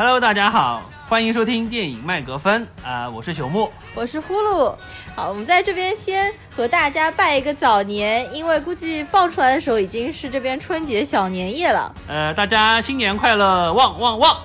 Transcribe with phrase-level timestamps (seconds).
[0.00, 3.70] Hello，大家好，欢迎收听电影麦格芬啊、我是朽木。
[3.94, 4.74] 我是呼噜。
[5.14, 14.38] 好，我们在这边先和大家拜一个早年，因为估计放出来的时候已经是这边春节小年夜了呃，大家新年快乐，旺旺旺！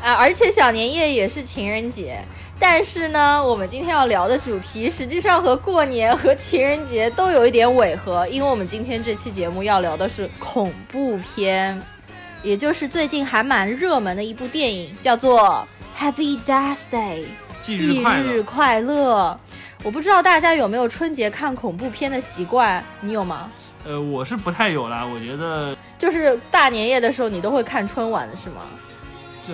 [0.00, 2.24] 啊，而且小年夜也是情人节。
[2.60, 11.82] 但是呢，我们今天要聊的主题实际上和过年和情人节都有一点违和，因为我们今天这期节目要聊的是恐怖片，
[12.42, 15.66] 也就是最近还蛮热门的一部电影，叫做
[16.00, 17.20] 《Happy Death Day》。
[17.62, 18.42] 忌日快乐。
[18.42, 19.40] 快乐！
[19.84, 23.50] 我不知道大家有没有春节看恐怖片的习惯，你有吗？
[23.84, 28.62] 呃，我是不太有啦，我觉得就是大年夜的时候，你都会看春晚的是吗？
[29.46, 29.52] 这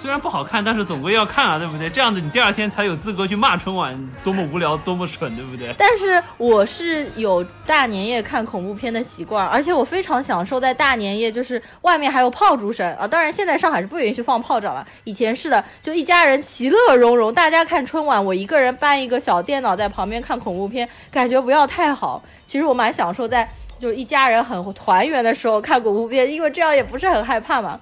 [0.00, 1.90] 虽然不好看，但是总归要看啊，对不对？
[1.90, 5.74] 这样子你第二天才有资格去骂春晚多么无聊，多么蠢，对不对？
[5.76, 13.06] 但是我是有大年夜看恐怖片的习惯，而且我非常享受在大年夜，就是外面还有炮竹声啊。
[13.06, 22.22] 当然，现在上海是不允许放炮仗了，以前是的，就一家人其乐融融，大家看春晚，我一个人搬一个小电脑在旁边看恐怖片，感觉不要太好。
[22.46, 23.46] 其实我蛮享受在
[23.78, 27.78] 就是一家人很团圆的时候看恐怖片，因为这样也不是很害怕嘛。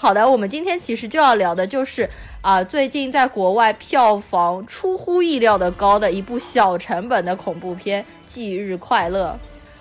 [0.00, 2.08] 好的，我们今天其实就要聊的就是
[2.40, 9.36] 啊、最近在国外票房出乎意料的高的一部小成本的恐怖片《忌日快乐》。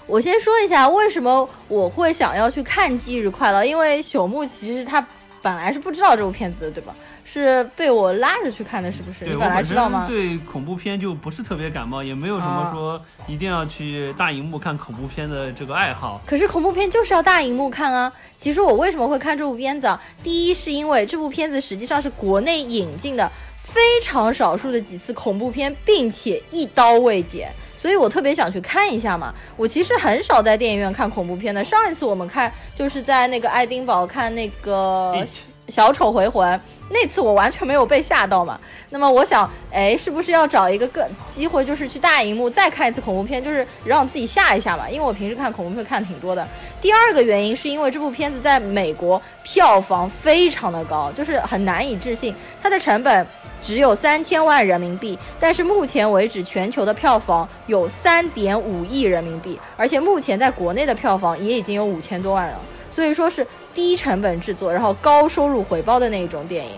[0.07, 4.99] 我先说一下为什么我会想要去看《忌日快乐》，因为朽木其实他
[5.47, 6.93] 本来是不知道这部片子的，对吧？
[7.23, 9.23] 是被我拉着去看的，是不是？
[9.23, 10.05] 你本来知道吗？
[10.05, 16.21] 身对恐怖片就不是特别感冒，也没有什么啊说一定要去大荧幕看恐怖片的这个爱好。
[16.25, 18.11] 可是恐怖片就是要大荧幕看啊！
[18.35, 20.03] 其实我为什么会看这部片子啊？
[20.21, 23.31] 第一是因为这部片子实际上是国内引进的
[23.63, 29.33] 非常少数的几次恐怖片，并且一刀未剪，所以我特别想去看一下嘛。
[29.55, 35.23] 我其实很少在电影院看恐怖片的，上一次我们看就是在那个爱丁堡看那个
[35.67, 36.59] 小丑回魂。
[36.89, 38.57] 那次我完全没有被吓到嘛，
[38.91, 44.89] 那么我想，哎，是不是要找一个更机会，就是去大荧幕再看一次恐怖片，就是让自己吓一下嘛？
[44.89, 46.47] 因为我平时看恐怖片看挺多的。
[46.79, 52.33] 第二个原因是因为这部片子在美国票房非常的高，就是很难以置信，
[52.63, 53.27] 它的成本
[53.61, 62.59] 只有三千万人民币，但是目前为止全球的票房有三点五亿人民币，而且目前在国内的票房也已经有五千多万了，
[62.89, 66.71] 所以说是低成本制作，然后高收入回报的那一种电影。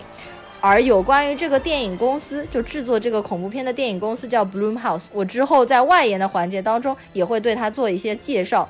[0.62, 8.68] 而有关于这个电影公司，就制作这个恐怖片的电影公司叫 Bloomhouse，我之后在外延的环节当中也会对它做一些介绍。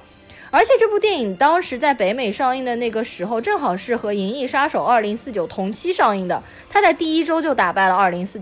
[0.51, 8.41] 而且这部电影当时在北美上映的那个时候，正好是和《银翼杀手2049》同期上映的，它在第一周就打败了《2049》，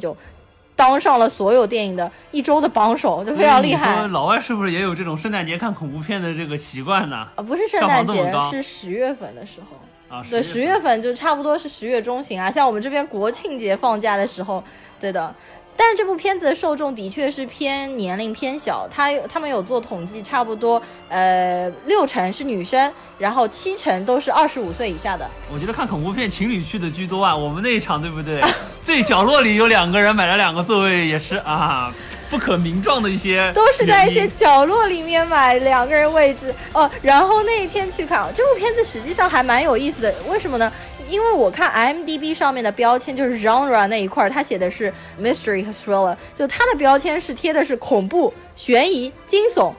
[0.74, 4.06] 当上了所有电影的一周的榜首，就非常厉害。
[4.08, 7.28] 老外是不是也有这种圣诞节看恐怖片的这个习惯呢？
[7.36, 10.16] 啊，不是圣诞节是十月份的时候。
[10.16, 14.64] 啊，对，十月份就差不多是十月中旬啊，像我们这边国庆节放假的时候，
[14.98, 15.34] 对的。
[15.81, 25.31] 但这部片子的受众的确是偏年龄偏小，他有他们有做统计，差不多呃六成是女生，然后七成都是二十五岁以下的。
[25.53, 28.43] 我觉得看恐怖片情侣去的居多啊，我们那一场对不对？
[28.83, 31.95] 最角落里有两个人买了两个座位，也是啊，
[32.28, 34.27] 不可名状的一些， 都是在一些。
[34.27, 36.91] 角落里面买两个人位置哦。
[37.03, 40.15] 然后那一天去看这部片子，实际上还蛮有意思的。
[40.28, 40.72] 为什么呢？
[41.08, 49.72] 因为我看 IMDB 上面的标签就是 genre 那一块儿，它写的是 mystery 和 thriller，就它的标签是贴的是恐怖、悬疑、惊悚。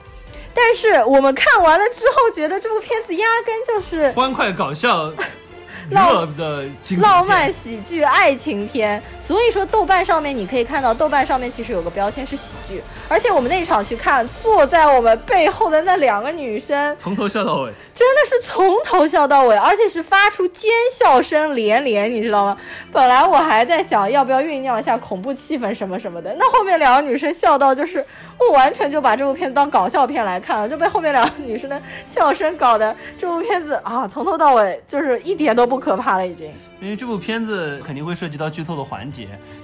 [0.52, 5.12] 但是我们看完了之后，觉得这部片子压根就是欢快搞笑、
[5.90, 6.64] 乐的
[6.98, 17.72] 浪漫喜剧爱情片，所以说豆瓣上面你可以看到，豆瓣上面其实有个标签是喜剧，而且我们那场去看，坐在我们背后的那两个女生，从头笑到尾。
[17.94, 22.56] 真的是从头笑到尾，而且是发出尖笑声连连，你知道吗？
[22.90, 28.04] 本来我还在想要不要酝酿一下恐怖气氛什么什么的，那后面两个女生笑到就是
[28.36, 36.50] 我完全就把这部片当搞笑片来看了，就被后面两个女生的笑声搞得这部片子啊从头到尾就是一点都不可怕了，已经。
[36.80, 39.19] 因为这部片子肯定会涉及到剧透的环节，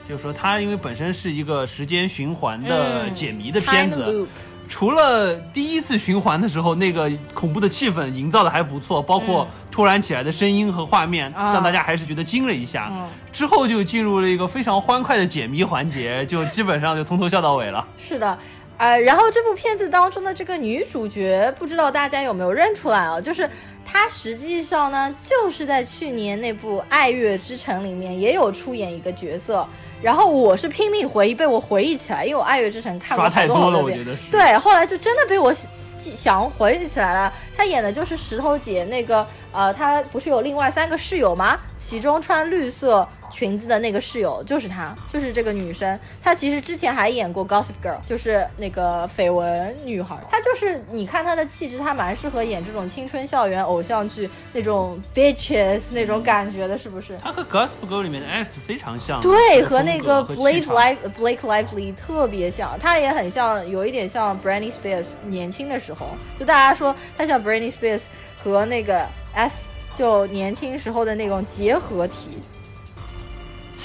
[0.08, 4.26] 就是说它因为本身是一个时间循环的嗯解谜的片子
[4.68, 12.88] 除了第一次循环的时候那个恐怖的气氛营造的还不错，包括突然起来的声音和画面，啊让大家还是觉得惊了一下。
[12.90, 13.06] 嗯
[13.36, 17.86] 之后就进入了一个非常欢快的解谜环节，就基本上就从头笑到尾了。
[17.98, 18.38] 是的，
[18.78, 23.20] 呃，然后这部片子当中的这个女主角，不知道大家有没有认出来啊？
[23.20, 23.48] 就是
[23.84, 29.66] 她实际上呢，就是在去年那部《爱乐之城》里面也有出演一个角色。
[30.02, 34.04] 然后我是拼命回忆，被我回忆起来，因为我《爱乐之城》看过刷太好多好多了，我遍觉。
[34.04, 34.30] 得是。
[34.30, 35.50] 对，后来就真的被我
[35.96, 37.32] 记想回忆起来了。
[37.56, 41.58] 她演的就是石头姐那个，呃，她不是有另外三个室友吗？
[41.78, 45.98] 其中穿绿色裙子的那个室友就是她，就是这个女生。
[46.22, 50.16] 她其实之前还演过《Gossip Girl》，就是那个绯闻女孩。
[50.30, 57.18] 她就是你看她的气质，她蛮适合演这种青春校园偶像剧那种 bitches 那种感觉的，是不是？
[57.22, 66.08] 她和《Gossip Girl》里面的 S 非常像，对，和那个 Blake Live Blake Lively 特别像，她也很像，有一点像 Britney Spears 年轻的时候，
[66.38, 68.02] 就大家说她像 Britney Spears
[68.42, 69.68] 和那个 S。
[69.96, 72.32] 就年轻时候的那种结合体。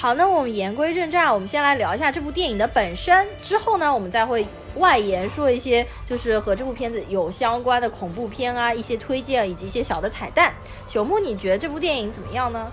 [0.01, 3.27] 好，那我们言归正传，我们先来聊一下这部电影的本身。
[3.43, 4.43] 之后呢，我们再会
[4.77, 10.51] 外延说一些就是和这部片子有相关的恐怖片啊，一些推荐以及一些小的彩蛋。
[10.89, 12.65] 朽木，你觉得这部电影怎么样呢？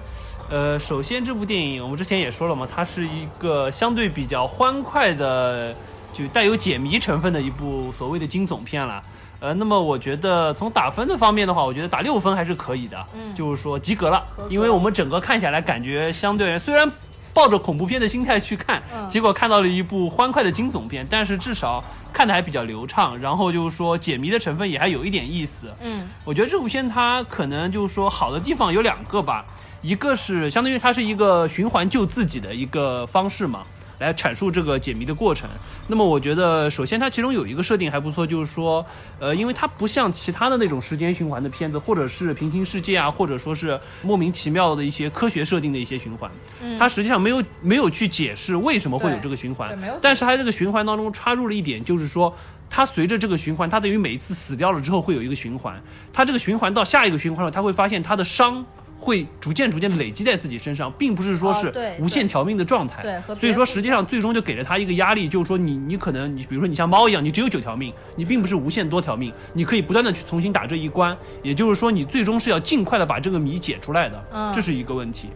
[0.49, 5.77] 呃，首先这部电影我们之前也说了嘛，它是一个相对比较欢快的，
[6.15, 9.05] 就带有解谜成分的一部所谓的惊悚片了。
[9.41, 16.91] 呃，那么我觉得从打分的方面的话，我觉得打六分还是可以的，嗯，就是说及格了，因为我们整个看下来感觉相对虽然
[17.39, 29.45] 抱着恐怖片的心态去看，结果看到了一部欢快的惊悚片，但是至少看的还比较流畅，然后就是说解谜的成分也还有一点意思，嗯，我觉得这部片它可能就是说好的地方有两个吧，
[29.83, 33.63] 一个是相当于它是一个循环救自己的一个方式嘛。
[33.99, 35.49] 来阐述这个解谜的过程。
[35.87, 38.85] 那么，我觉得首先它其中有一个设定还不错，就是说，
[39.19, 46.31] 呃，因为它不像其他的那种时间循环的片子，或者是平行世界啊，或者说是莫名其妙的一些科学设定的一些循环，
[46.79, 49.77] 它实际上没有没有去解释为什么会有这个循环。
[50.01, 52.35] 但是它这个循环当中插入了一点，就是说，
[52.71, 55.83] 它随着这个循环，它等于每一次死掉了之后会有一个循环。
[56.13, 58.65] 它这个循环到下一个循环了，它会发现它的伤。
[58.99, 63.01] 会逐渐逐渐累积在自己身上，并不是说是无限条命的状态。
[63.03, 71.17] 对，所以说实际上最终就给了他一个压力，就是说你你可能你比如说你像猫一样，你只有九条命，你并不是无限多条命，你可以不断的去重新打这一关。
[71.43, 75.29] 也就是说你最终是要尽快的把这个谜解出来的，这是一个问题。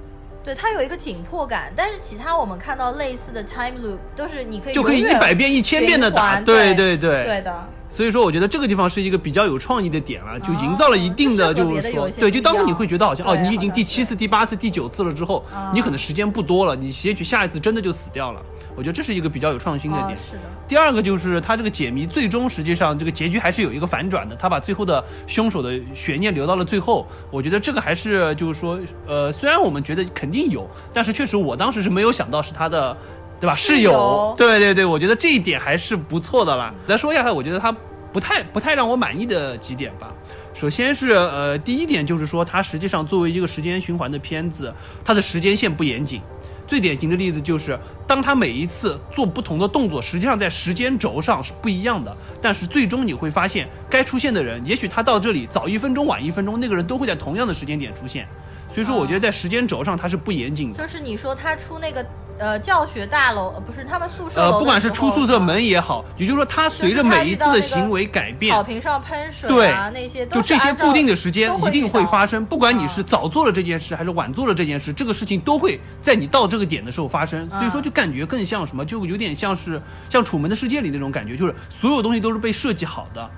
[0.44, 7.68] 对，它有一个紧迫感，但是其他我们看到类似的 time loop 都是你可以就可以一百遍一千遍的打，对对对，对的。
[7.94, 15.44] 所以说，我觉得这个地方是一个比较有创意的点了，就营造了一定的，就是说，对，就当时你会觉得好像哦，你已经第七次、第八次、第九次了之后，
[15.74, 18.40] 你可能时间不多了，你也许下一次真的就死掉了。
[18.74, 20.16] 我觉得这是一个比较有创新的点。
[20.16, 20.40] 是的。
[20.66, 27.06] 第二个就是他这个解谜，最终实际上这个结局还是有一个反转的，他把最后的凶手的悬念留到了最后。
[27.30, 32.96] 我觉得这个还是就是说，呃，虽然我们觉得肯定有，但是确实我当时是没有想到是他的，
[33.42, 33.54] 对吧？
[33.54, 34.34] 是有。
[34.38, 36.72] 对对对，我觉得这一点还是不错的啦。
[36.86, 37.76] 再说一下，我觉得他。
[38.12, 40.12] 不太不太让我满意的几点吧，
[40.52, 44.70] 首先是呃第一点就是说它实际上作为一个时间循环的片子，
[45.02, 46.20] 它的时间线不严谨。
[46.66, 58.28] 最典型的例子就是，当他每一次做不同的动作，实际上在时间轴上是不一样的，但是最终你会发现，该出现的人，也许他到这里早一分钟晚一分钟，那个人都会在同样的时间点出现。
[58.70, 60.82] 所以说，我觉得在时间轴上它是不严谨的。
[60.82, 62.04] 就是你说他出那个。
[62.42, 72.44] 呃，教学大楼呃不是他们宿舍呃，不管是出宿舍门也好，也就是说他随着每一次的行为改变，草坪上喷水啊那些，就这些固定的时间一定会发生。
[72.44, 77.48] 不管你是早做了这件事还是晚做了这件事，这个事情都会在你到这个点的时候发生。
[77.48, 79.80] 所以说就感觉更像什么，就有点像是
[80.10, 83.30] 像《楚门的世界》里那种感觉，就是所有东西都是被设计好的。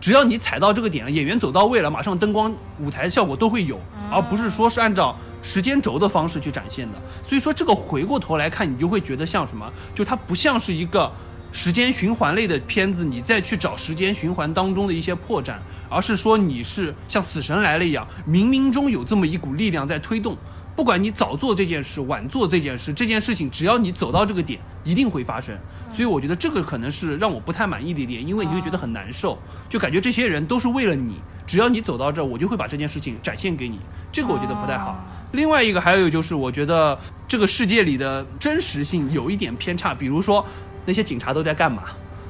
[0.00, 6.98] 只要你踩到这个点了，演员走到位了，马上灯光、舞台效果都会有，而不是说是按照时间轴的方式去展现的。
[7.26, 9.70] 所以说这个回过头来看，你就会觉得像什么？
[9.94, 11.12] 就它不像是一个
[11.50, 15.56] 时间循环类的片子，你再去找时间循环当中的一些破绽，
[15.90, 20.36] 而是说你是像死神来了一样，冥冥中有这么一股力量在推动。
[20.74, 25.54] 不管你早做这件事，晚做这件事，这件事情只要你走到这个点，一定会发生。
[25.94, 33.78] 所以我觉得这个可能是让我不太满意的一点，因为你会觉得很难受，就感觉这些人都是为了你，只要你走到这儿，我就会把这件事情展现给你。
[34.10, 34.98] 这个我觉得不太好。
[35.32, 40.46] 另外一个还有就是，我觉得这个世界里的真实性有一点偏差，比如说
[40.84, 41.82] 那些警察都在干嘛，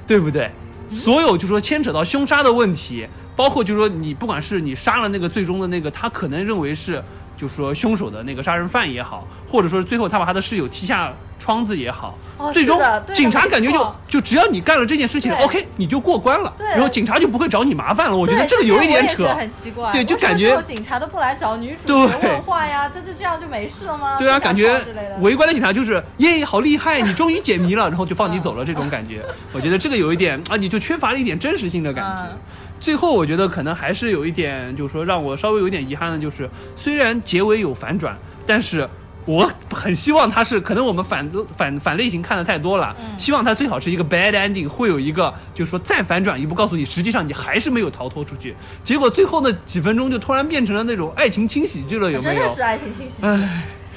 [0.07, 0.51] 对不对？
[0.89, 3.07] 所有就说牵扯到凶杀的问题，
[3.37, 7.03] 包括就是说你不管是你杀了那个最终的那个，他可能认为是。
[7.35, 12.17] 就说，凶手的那个杀人犯也好，或者说最后他把他的室友踢下窗子也好，
[12.55, 12.81] 最终
[13.13, 18.17] 警察感觉就就只要你干了这件事情，OK，你就过关了，然后警察就不会找你麻烦了。
[18.17, 19.91] 我觉得这个有一点扯，很奇怪。
[19.91, 24.17] 对，就感觉警察都不来找女主问话呀，这就这样就没事了吗？
[24.21, 24.81] 对啊，感觉
[25.21, 29.21] 围观的警察就是耶，好厉害，你终于解谜了， 然后就放你走了这种感觉。
[29.53, 32.37] 我觉得这个有一点啊，你就缺乏了一点真实性的感觉。
[32.79, 38.89] 最后，我觉得可能还是有一点，就是说让我稍微有点遗憾的，就是虽然结尾有反转，但是
[39.25, 48.57] 我很希望它是，可能我们反反反类型看的太多了，希望它最好是一个 bad ending，会有一个就是说再反转一步，告诉你实际上你还是没有逃脱出去。
[48.83, 52.41] 结果最后那几分钟就突然变成了那种爱情轻喜剧了，有没有？
[52.41, 53.49] 真的是爱情轻喜剧。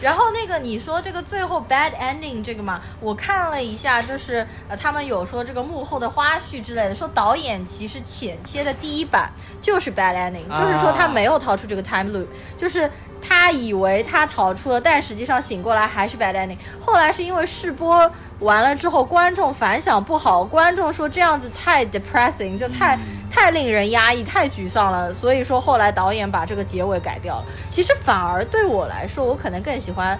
[0.05, 12.87] 然后那个你说这个最后 bad ending 这个嘛，我看了一下，就是呃他们有说这个幕后的花絮之类的，说导演其实剪切的第一版就是 bad ending，、就是说他没有逃出这个 time loop，就是
[13.19, 16.57] 他以为他逃出了，但实际上醒过来还是 bad ending。
[16.79, 18.07] 后来是因为试播
[18.41, 22.99] 完了之后，观众反响不好，观众说这样子太 depressing，就太、
[23.35, 27.45] 太令人压抑，太沮丧了，所以说后来导演把这个结尾改掉了。
[27.69, 30.17] 其实反而对我来说，我可能更喜欢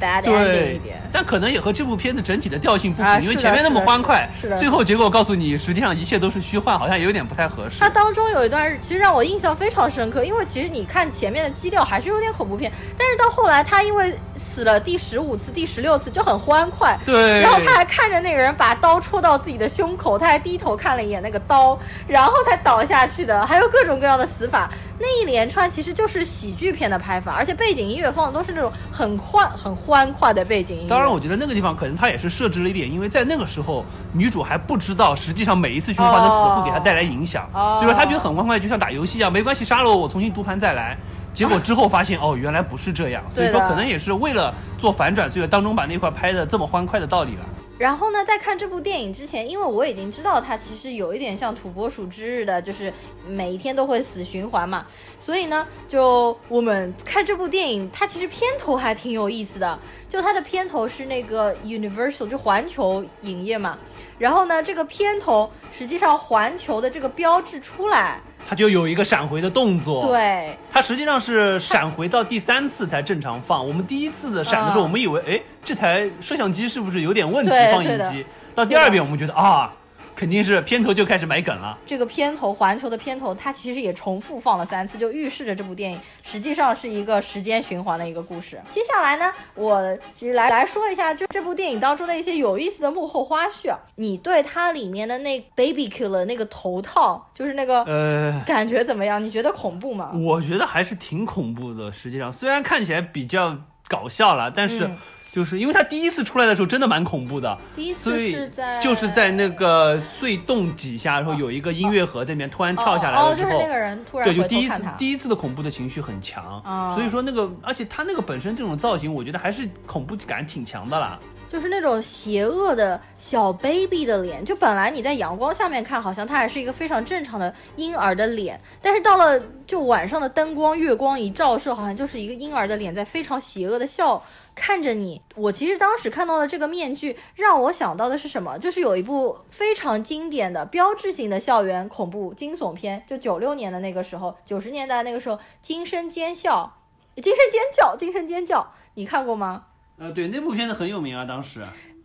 [0.00, 7.88] bad ending 一对点。，但可能也和这部片子整体的调性不符，啊因为前面那么欢快，是的最后结果告诉你，实际上一切都是虚幻，好像有点不太合适它。
[7.88, 24.70] 当中有一段其实让我印象非常深刻，因为其实你看前面的基调还是有点恐怖片，但是到后来他因为死了第十五次、第十六次就很欢快，对，然后他还看着那个人把刀戳到自己的胸口，他还低头看了一眼那个刀，然后才倒下去的，还有各种各样的死法。
[25.02, 30.88] 那一连串其实就是喜剧片的拍法，而且背景音乐放的都是那种很欢、很欢快的背景音乐。
[30.90, 40.94] 当然，我觉得那个地方可能他也是设置了一点，因为在那个时候，女主还不知道，实际上每一次循环的死会给她带来影响，哦所以说她觉得很欢快，就像打游戏一样，没关系，杀了我，我重新读盘再来。
[41.32, 47.44] 结果之后发现，哦，原来不是这样，所以说可能也是为了做反转，所以当中把那块拍的这么欢快的道理了。
[47.80, 52.92] 然后呢，在看这部电影之前，因为我已经知道它其实有一点像土拨鼠之日的，就是
[53.26, 54.86] 每一天都会死循环嘛，
[55.18, 59.78] 所以呢，就我们看这部电影，它其实片头还挺有意思的，
[60.10, 63.78] 就它的片头是那个 Universal，就环球影业嘛，
[64.20, 73.66] 然后呢，这个片头实际上环球的这个标志出来，它就有一个闪回的动作，，对，它实际上是闪回到第三次才正常放。
[73.66, 77.50] 我们第一次的闪的时候，嗯我们以为，哎，这台摄像机是不是有点问题？
[77.72, 78.26] 放映机。
[78.54, 79.72] 到第二遍，我们觉得啊，
[80.14, 81.78] 肯定是片头就开始埋梗了。
[81.86, 88.60] 这个片头，环球的片头，它其实也重复放了三次，就预示着这部电影实际上是一个时间循环的一个故事。
[88.70, 93.78] 接下来呢，我其实来来说一下这这部电影当中的一些有意思的幕后花絮啊。
[93.96, 99.22] 你对它里面的那 Baby Killer 那个头套，就是那个呃，感觉怎么样？
[99.22, 100.12] 你觉得恐怖吗？
[100.14, 101.90] 我觉得还是挺恐怖的。
[101.92, 103.56] 实际上，虽然看起来比较
[103.88, 104.96] 搞笑了，但是嗯
[105.32, 107.56] 就是因为他第一次出来的时候真的蛮恐怖的。
[107.74, 114.84] 第一次是在就是在那个隧洞底下，然后有一个音乐盒在里面突然跳下来哦，了之后哦就是那，个人突然对，就第一次。
[114.98, 121.18] 第一次的恐怖的情绪很强，哦所以说那个，而且他那个本身这种造型，我觉得还是恐怖感挺强的啦。
[121.50, 134.22] 就是那种邪恶的小 baby 的脸，就本来你在阳光下面看，好像它还是一个非常正常的婴儿的脸，但是到了就晚上的灯光、月光一照射，好像就是一个婴儿的脸在非常邪恶的笑
[134.54, 135.20] 看着你。
[135.34, 138.56] 我其实当时看到的这个面具，让我想到的是什么？
[138.56, 146.78] 就是有一部非常经典的标志性的校园恐怖惊悚片，就九六年的那个时候，九十年代那个时候，惊声尖笑，
[147.16, 149.64] 惊声尖叫，惊声尖叫，你看过吗？
[150.00, 151.60] 呃，对，那部片子很有名啊，当时。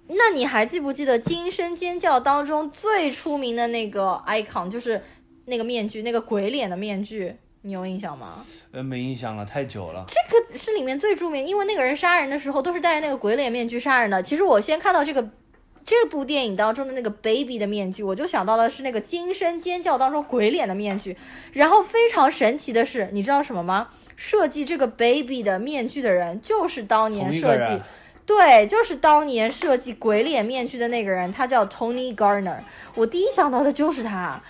[0.08, 5.02] 那你还记不记得《惊声尖叫》当中最出名的那个 icon，就是
[5.46, 8.46] 那个面具，那个鬼脸的面具，你有印象吗？
[8.74, 10.06] 呃，没印象了，太久了。
[10.10, 14.22] 这个是里面最著名，因为那个人杀人的时候都是戴着那个鬼脸面具杀人的。
[14.22, 15.30] 其实我先看到这个
[15.86, 21.16] 这部电影当中的那个 baby 的面具，我就想到的是那个惊声尖叫当中鬼脸的面具。
[21.54, 23.88] 然后非常神奇的是，你知道什么吗？
[24.16, 27.82] 设计这个 baby 的面具的人就是当年设计。
[28.26, 32.58] 对，就是当年设计鬼脸面具的那个人，他叫 Tony Garner。
[32.96, 34.42] 我第一想到的就是他，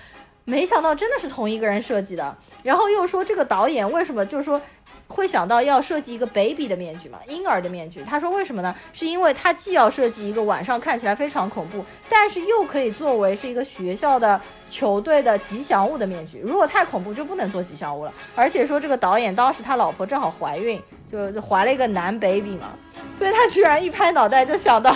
[0.45, 2.37] 没想到真的是同一个人设计的。
[2.63, 4.61] 然后又说这个导演为什么就是说
[5.07, 8.03] 会想到要设计一个 baby 的面具嘛，婴儿的面具？
[8.03, 8.75] 他说为什么呢？
[8.91, 16.39] 是因为他既要设计一个晚上看起来非常恐怖，但是又可以作为是一个学校的球队的吉祥物的面具。
[16.39, 18.13] 如果太恐怖就不能做吉祥物了。
[18.35, 22.73] 而且说这个导演当时他老婆正好怀孕，就就怀了一个男 baby 嘛，
[23.13, 24.95] 所以他居然一拍脑袋就想到。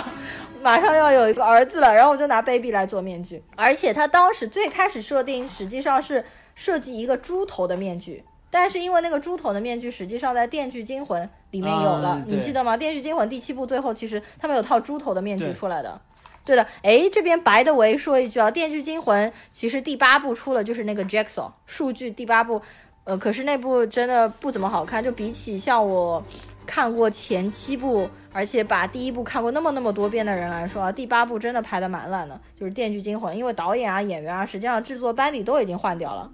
[0.62, 6.22] 马上要有一个儿子了，然后我就拿 baby 来做面具，而且他当时最开始设定实际上是
[6.54, 12.74] 设计一个猪头的面具，但是因为那个猪头的面具实际上在《电锯惊魂》里面有了，你记得吗？
[12.76, 16.00] 《电锯惊魂》第七部最后其实他们有套猪头的面具出来的。
[16.44, 22.60] 对的，哎，这边白的维说一句啊，《电锯惊魂》其实第八部出了，就是那个 Jigsaw 数据第八部，
[23.04, 26.24] 呃，可是那部真的不怎么好看，就比起像我
[26.66, 36.32] 看过前七部，而且把第一部看过那么那么多遍的人来说啊，第八部真的拍的蛮烂的，就是《电锯惊魂》，因为导演啊、演员啊，实际上制作班底都已经换掉了。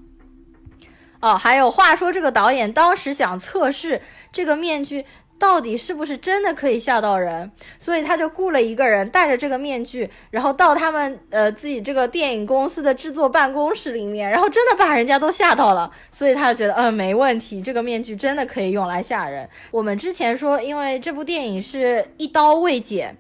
[1.21, 4.01] 哦，还有话说，这个导演当时想测试
[4.33, 5.05] 这个面具
[5.39, 19.49] 到底是不是真的可以吓到人，所以他就雇了一个人戴着这个面具，然后到他们呃自己这个电影公司的制作办公室里面，然后真的把人家都吓到了，所以他就觉得嗯没问题，这个面具真的可以用来吓人。
[19.71, 23.17] 我们之前说，因为这部电影是一刀未剪。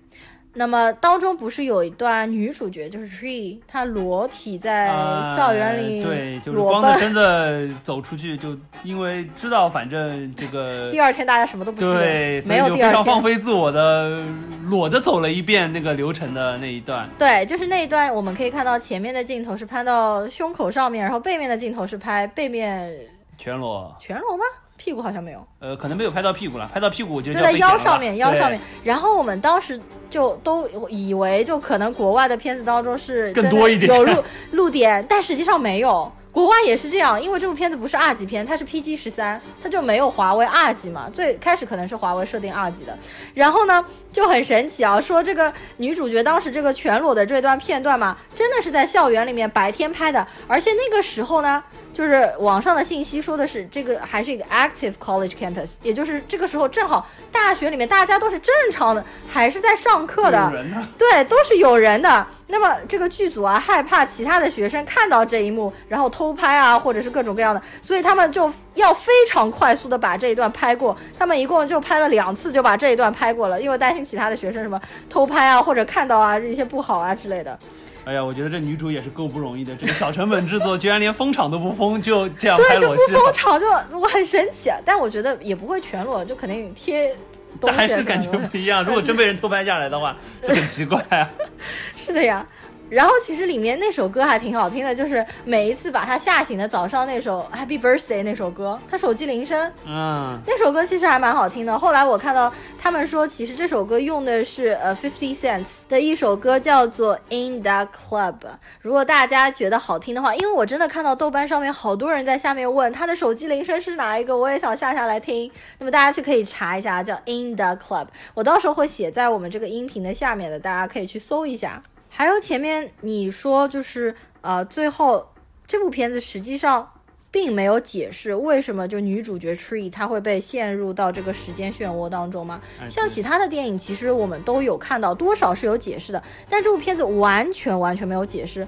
[0.57, 4.89] 那么当中不是有一段女主角就是 Tree，她裸体在
[5.37, 14.19] 校园里，对，就是光着身子走出去，就因为知道反正这个第二天大家什么都不记得，没有第二天，放飞自我的
[14.65, 17.07] 裸着走了一遍那个流程的那一段。
[17.19, 22.91] 对，就是那一段，我们可以看到前面的镜头是拍到胸口上面，然后背面的镜头是拍背面
[23.37, 24.45] 全裸，全裸吗？
[24.77, 28.61] 屁股好像没有，呃，可能没有拍到屁股了，拍到屁股就就在腰上面，腰上面。
[28.85, 29.81] 然后我们当时
[30.11, 36.11] 就都以为，就可能国外的片子当中是更多一点有露露点，但实际上没有。
[36.31, 41.09] 国外也是这样，因为这部片子不是二级片，它是 PG 十三，它就没有华为二级嘛。
[41.11, 42.95] 最开始可能是华为设定二级的，
[43.33, 43.83] 然后呢
[44.17, 51.63] 就很神奇啊，说这个女主角当时这个全裸的这段片段嘛，真的是在校园里面白天拍的，而且那个时候呢。
[51.93, 60.53] 就是网上的信息说的是这个还是一个 active college campus，也就是这个时候正好大学里面大家都是正常的，还是在上课的，
[60.99, 62.27] 对，都是有人的。
[62.49, 70.97] 那么这个剧组啊害怕其他的学生看到这一幕，然后偷拍啊，或者是各种各样的，所以他们就要非常快速的把这一段拍过。
[71.19, 74.81] 他们一共就拍了两次就把这一段拍过了，因为担心其他的学生什么
[75.11, 77.59] 偷拍啊，或者看到啊一些不好啊之类的。
[78.05, 83.03] 哎呀，我觉得这女主也是够不容易的，这个小成本制作居然连封场都不封，就这样拍裸戏。
[83.09, 83.67] 对，就不封场，就
[83.99, 84.71] 我很神奇。
[84.85, 87.13] 但我觉得也不会全裸，就肯定贴。
[87.59, 88.85] 但还是感觉不一样。
[88.85, 90.15] 如果真被人偷拍下来的话，
[90.47, 91.29] 就很奇怪啊。
[91.97, 92.47] 是的呀。
[92.89, 101.77] 然后其实里面那首歌还挺好听的，就是每一次把他吓醒的早上那首 Happy Birthday 那首歌，他手机铃声，嗯，那首歌其实还蛮好听的。
[101.79, 108.35] 后来我看到他们说，其实这首歌用的是呃 Fifty Cent 的一首歌，叫做 In the Club。
[108.81, 115.51] 如果大家觉得好听的话，因为我真的看到豆瓣上面好多人在下面问他的手机铃声是哪一个，我也想下下来听。
[115.79, 121.83] 那么大家去可以查一下，叫 In the Club，我到时候会写在我们这个音频的下面的，大家可以去搜一下。
[122.19, 125.29] 还有前面你说就是呃，最后
[125.67, 126.91] 这部片子实际上
[127.31, 132.59] 并没有解释为什么就女主角 Tree 她会被陷入到这个时间漩涡当中吗？
[132.89, 138.67] 像其他的电影，其实我们都有看到多少是有解释的，但这部片子完全完全没有解释。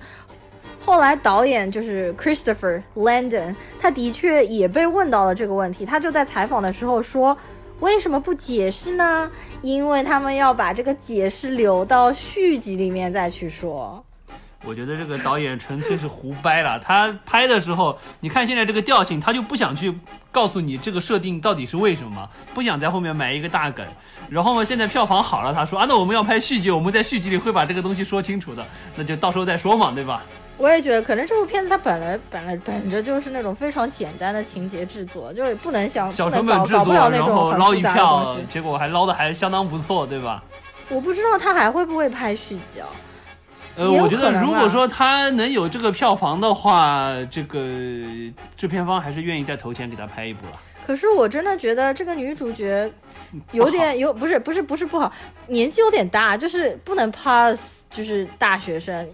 [0.85, 7.35] 后来导演就是 Christopher Landon，他的确也被问到了这个问题，他就在采访的时候说。
[7.81, 9.31] 为什么不解释呢？
[9.63, 14.05] 因为他们要把这个解释留到续集里面再去说。
[14.65, 16.81] 我觉得这个导演纯粹是胡掰了。
[16.81, 19.97] 他拍的时候，你看现在这个调性，他就不想去
[20.33, 23.87] 告诉你这个设定到底是为什么，不想在后面埋一个大梗。
[24.29, 30.25] 然后呢，现在票房好了，他说啊，那我们要拍续集，我们在续集里会把这个东西说清楚的，那就到时候再说嘛，对吧？
[30.59, 40.43] 我也觉得，可能这部片子它本来本来本着就是那种非常简单的情节制作，就是不能想小成本制作，然后捞一票，结果还捞的还相当不错，对吧？
[40.89, 42.89] 我不知道他还会不会拍续集啊？
[43.77, 47.59] 呃，我觉得如果说他能有这个票房的话，这个
[48.57, 50.61] 制片方还是愿意再投钱给他拍一部了。
[50.85, 52.91] 可是我真的觉得这个女主角
[53.53, 55.13] 有点有不是不是不是不好，
[55.47, 59.09] 年纪有点大，就是不能 pass，就是大学生。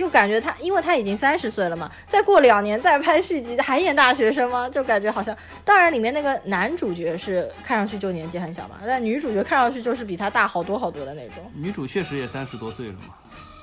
[0.00, 4.66] 就感觉他，因为他已经三十岁了嘛，再过两年再拍续集还演大学生吗？
[4.66, 11.52] 就感觉好像，当然里面那个男主角是看上去就年纪很小嘛，但女主角看上去就是比他大好多好多的那种。
[11.54, 13.14] 女主确实也三十多岁了嘛。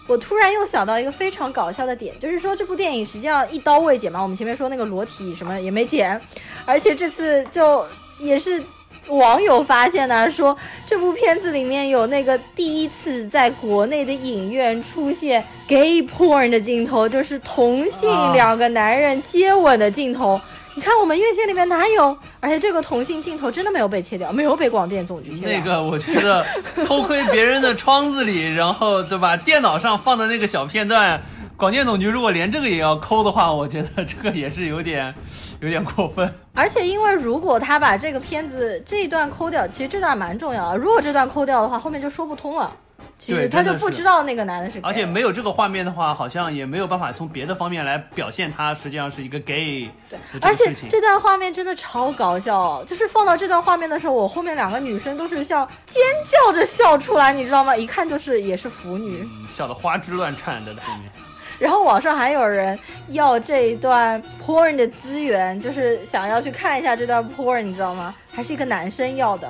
[0.08, 6.22] 我突然又想到一个非常搞笑的点，就是说这部电影实际上一刀未剪嘛，我们前面说那个裸体什么也没剪，
[6.68, 7.84] 而且这次就
[8.20, 8.62] 也是。
[9.10, 20.40] 网友发现呢，说这部片子里面有那个第一次在国内的影院出现 gay porn 的镜头，就是同性两个男人接吻的镜头。
[20.76, 22.16] 你看我们院线里面哪有？
[22.40, 25.32] 而且这个同性镜头真的没有被切掉，没有被广电总局。
[25.42, 26.46] 那个我觉得
[26.86, 29.36] 偷窥别人的窗子里，然后对吧？
[29.36, 31.20] 电脑上放的那个小片段。
[31.58, 35.12] 广电总局如果连这个也要抠的话，我觉得这个也是有点，
[35.60, 36.32] 有点过分。
[36.54, 40.78] 而且，因为如果他把这个片子这一段抠掉，其实这段蛮重要的。
[40.78, 42.72] 如果这段抠掉的话，后面就说不通了。
[43.18, 44.80] 其实他就不知道那个男的是。
[44.84, 49.90] 而且没有这个画面的话，好像也没有办法从别的方面来表现他实际上是一个 gay。
[50.08, 57.76] 对，而且这段画面真的超搞笑，就是放到这段画面的时候，我后面两个女生都是像尖叫着笑出来，你知道吗？
[57.76, 61.12] 一看就是也是腐女，笑得花枝乱颤的后面。
[61.60, 62.78] 然后网上还有人
[63.10, 68.14] 要这一段 porn 的资源，就是想要去看一下这段 porn，你知道吗？
[68.32, 69.50] 还是一个男生要的。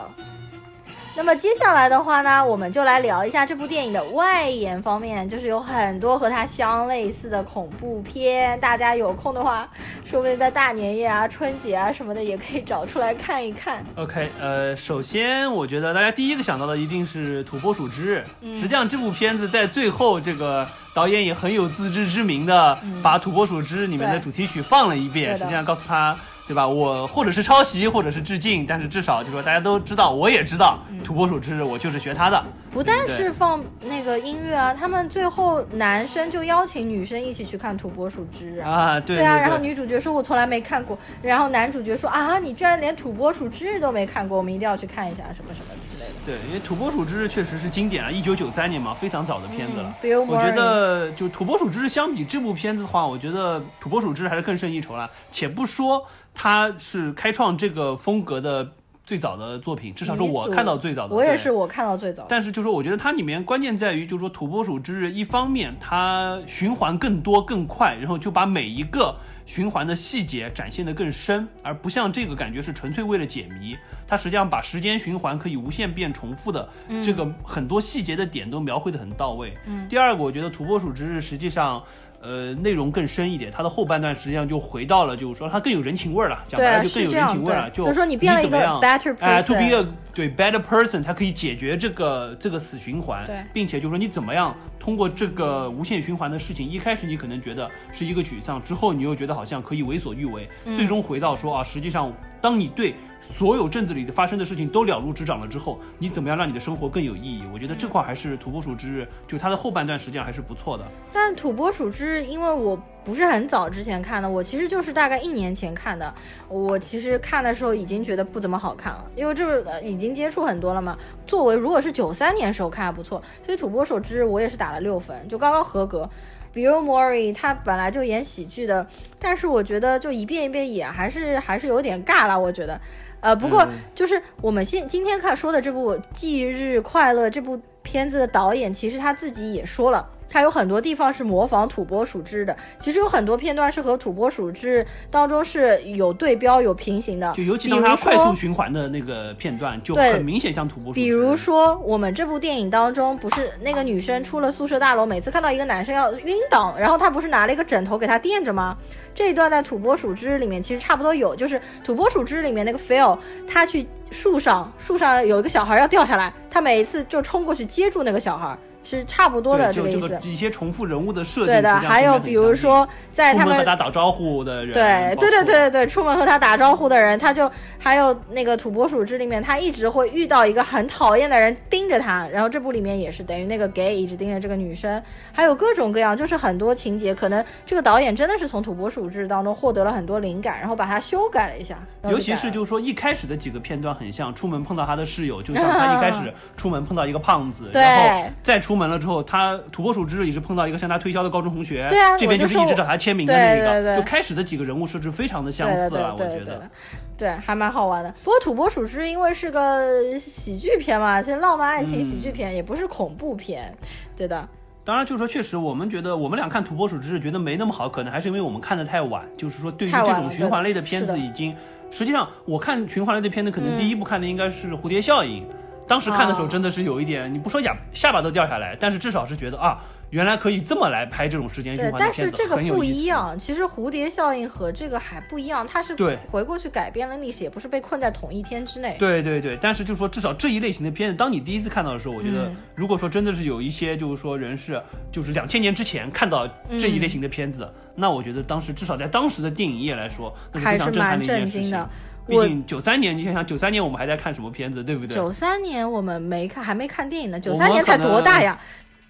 [1.17, 9.67] 那么接下来的话呢，我们就来聊一下这部电影的外延方面，就是有很多和它相类似的恐怖片，大家有空的话，
[10.05, 13.83] 说不定在大年夜啊、春节啊什么的，也可以找出来看一看。
[13.95, 18.23] OK，呃，首先我觉得大家第一个想到的一定是土拨鼠之日。
[18.43, 26.15] 实际上这部片子在最后，这个导演也很有自知之明的，把土拨鼠之日里面的主题曲放了一遍，实际上告诉他。
[26.47, 26.65] 对吧？
[26.67, 32.43] 我或者是抄袭，或者是致敬，但是至少就说大家都知道，我也知道土拨鼠之日，我就是学他的。
[32.71, 39.35] 不但是放那个音乐啊，他们最后男生就邀请女生一起去看土拨鼠之日啊，对对啊。
[39.37, 49.93] 然后女主角说：“我从来没看过。”然后男主角说：“啊，你居然连土拨鼠之日都没看过，我们一定要去看一下，什么什么之类的。”对，因为土拨鼠之日确实是经典啊，一九九三年嘛，非常早的片子了。
[50.27, 55.09] 我觉得就土拨鼠之日相比这部片子的话，我觉得土拨鼠之日还是更胜一筹了。
[55.31, 56.05] 且不说。
[56.37, 58.71] 他是开创这个风格的
[59.03, 61.15] 最早的作品，至少是我看到最早的。
[61.15, 62.27] 我也是我看到最早。
[62.29, 69.15] 但是就说，我觉得它里面关键在于，就是说土拨鼠之日，一方面它循环更多更快，然后就把每一个
[69.47, 73.75] 循环的细节展现得更深，而不像这个感觉是纯粹为了解谜。
[74.05, 76.69] 它实际上把时间循环可以无限变重复的
[77.03, 79.57] 这个很多细节的点都描绘得很到位。
[79.65, 79.87] 嗯。
[79.89, 81.81] 第二个，我觉得土拨鼠之日实际上。
[82.21, 102.95] 呃，内容更深一点，它的后半段实际上就回到了，就是说它更有人情味儿了，讲白了就更有人情味儿了，就说你变了一个 better person，哎，to be a 对 better person，它可以解决这个这个死循环，对，并且就是说你怎么样通过这个无限循环的事情，一开始你可能觉得是一个沮丧，之后你又觉得好像可以为所欲为，最终回到说啊，实际上当你对。
[103.19, 107.43] 所有镇子里的发生的事情都了如指掌了之后，你怎么样让你的生活更有意义？
[107.51, 110.85] 我觉得这块还是土拨鼠之日，就它的后半段实际上还是不错的。
[111.11, 116.13] 但土拨鼠之日，因为我不是很早之前看的，我其实就是大概一年前看的。
[116.47, 120.97] 我其实看的时候已经觉得不怎么好看了，因为这已经接触很多了嘛。
[121.25, 126.09] 作为如果是九三年时候看还不错，所以土拨鼠之日我也是打了六分，就刚刚合格。
[126.57, 128.87] Bill Murray 他本来就演喜剧的，
[129.19, 132.81] 但是我觉得就一遍一遍演还是还是有点尬了，我觉得。
[133.19, 140.07] 呃，不过就是我们现今天看说的这部《忌日快乐》这部片子的导演，其实他自己也说了。
[140.29, 147.33] 它有很多地方是模仿土拨鼠之的，其实有很多片段是和土拨鼠之当中是有对标、有平行的。
[147.33, 150.93] 就尤其当它快速循环的那个片段，就很明显像土拨鼠。
[150.93, 158.77] 比如说，我们这部电影当中，不是那个女生出了宿舍大楼，每次看到一个男生要晕倒，然后她不是拿了一个枕头给他垫着吗？
[159.15, 168.57] 这一段在土拨鼠之里面其实差不多有，就是土拨鼠之里面那个 Phil，他去树上，树上有一个小孩要掉下来，他每一次就冲过去接住那个小孩。
[168.87, 171.47] 是差不多的这个意思，一些重复人物的设定。
[171.47, 191.77] 对的，还有比如说在他们和他打招呼的人，对对对对对对，出门和他打招呼的人，他就还有那个土拨鼠之里面，他一直会遇到一个很讨厌的人盯着他，然后这部里面也是等于那个 gay 一直盯着这个女生，还有各种各样，就是很多情节，可能这个导演真的是从土拨鼠之当中获得了很多灵感，然后把它修改了一下。
[192.09, 199.57] 尤其是就是说一开始的几个片段很像出门碰到他的室友，就像他一开 始出门碰到一个胖子，然后再出门了之后他。
[199.71, 206.69] 土拨鼠之日也是碰到一个向他推销的高中同学，对啊，这边就是一直找他签名的那个，就开始的几个人物设置非常的相似了，我觉得，
[207.17, 208.11] 对，还蛮好玩的。
[208.23, 213.73] 不过土拨鼠之日因为是个喜剧片嘛，其实浪漫爱情喜剧片，也不是恐怖片，
[214.15, 214.27] 对。
[214.27, 214.47] 的。
[214.83, 219.87] 当然，就是说，确实，我们觉得我们俩看土拨鼠之日觉得没那么好，可能还是因为我们看的太晚，就是说，对。
[219.87, 221.55] 于这种循环类的片子，已经，
[221.91, 225.45] 实际上我看循环类的片子，可能第一部看的应该是蝴蝶效应。
[225.87, 233.37] 当时看的时候真的是有一点，你不说哑下巴都掉下来，但是至少是觉得啊，原来可以这么来拍这种时间循环的片子，但是这个不一样。
[233.39, 238.95] 其实蝴蝶效应和这个还不一样，它是对回过去改变了历史，也不是被困在同一天之内。
[238.99, 246.47] 对对对，但是就是说，至少这一类型的片子，当你第一次看到的时候，我觉得，如果说真的是有一些就是说人是就是两千年之前看到
[246.79, 251.85] 这一类型的片子，那我觉得当时至少在当时的电影业来说，那是非常震撼的一件事情。
[252.27, 255.15] 毕竟九三年，你想想九三年我们还在看什么片子，对不对？
[255.15, 257.39] 九三年我们没看，还没看电影呢。
[257.39, 258.59] 九三年才多大呀？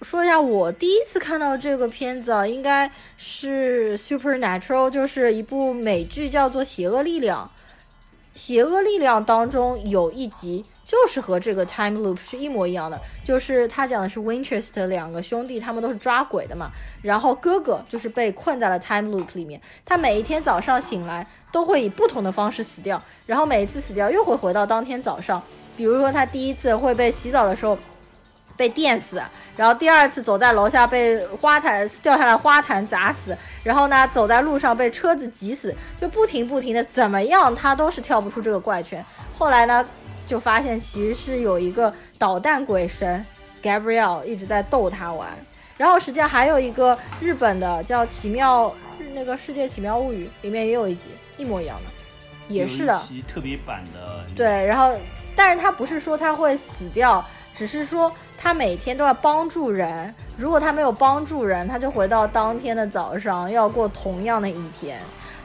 [0.04, 7.50] 说一下，我第一次看到这个片子啊，应该是《Supernatural》，就是一部美剧，叫做《邪恶力量》。
[8.40, 10.66] 《邪恶力量》当中有一集。
[10.88, 16.71] 就是和这个 time loop 是一模一样的，就是他讲的是 Winchester 两个兄弟，他们都是抓鬼的嘛。
[17.02, 25.43] 然后哥哥就是被困在了 time loop 里面，他每一天早上醒来都会以不同的方式死掉，然后每一次死掉又会回到当天早上。
[25.76, 27.78] 比如说他第一次会被洗澡的时候
[28.56, 29.21] 被电死，
[29.58, 39.04] 然后第二次走在楼下被花坛掉下来花坛砸死，然后呢走在路上被车子挤死，就不停不停的怎么样他都是跳不出这个怪圈。
[39.38, 39.86] 后来呢？
[40.28, 43.26] 就发现其实是有一个捣蛋鬼神
[43.63, 45.30] Gabriel 一直在逗他玩。
[45.78, 48.74] 然后实际上还有一个日本的叫《奇妙
[49.13, 53.02] 那个世界奇妙物语》，里面也有一集一模一样的，也是的。
[53.28, 54.26] 特别版的。
[54.36, 54.96] 对，然后
[55.36, 60.13] 但是他不是说他会死掉，只是说他每天都要帮助人。
[60.36, 65.00] 如果他没有帮助人，他就回到当天的早上要过同样的一天。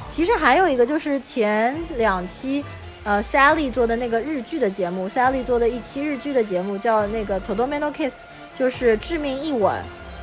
[0.09, 2.65] 其实还有一个就是前两期，
[3.05, 8.15] 呃，Sally 做的那个日剧的节目，Sally 做的一期日剧的节目叫那个《t o d o m e n o Kiss》，
[8.59, 9.75] 就是致命一吻。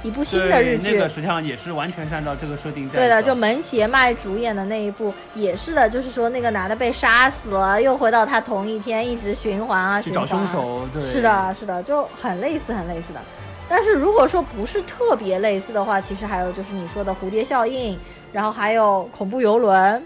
[0.01, 2.95] 一部新的日剧，那个实际上也是完全是按照这个设定在。
[2.95, 10.25] 对的，就门胁麦主演的那一部也是的，就是说那个男的被杀死了，又回到他同一天，一直循环啊循环。
[10.25, 11.03] 找凶手，对。
[11.03, 13.19] 是的，是的，就很类似，很类似的。
[13.67, 17.99] 但是如果说不是特别类似的话，其实还有就是你说的蝴蝶效应，
[18.31, 20.01] 然后还有恐怖游轮。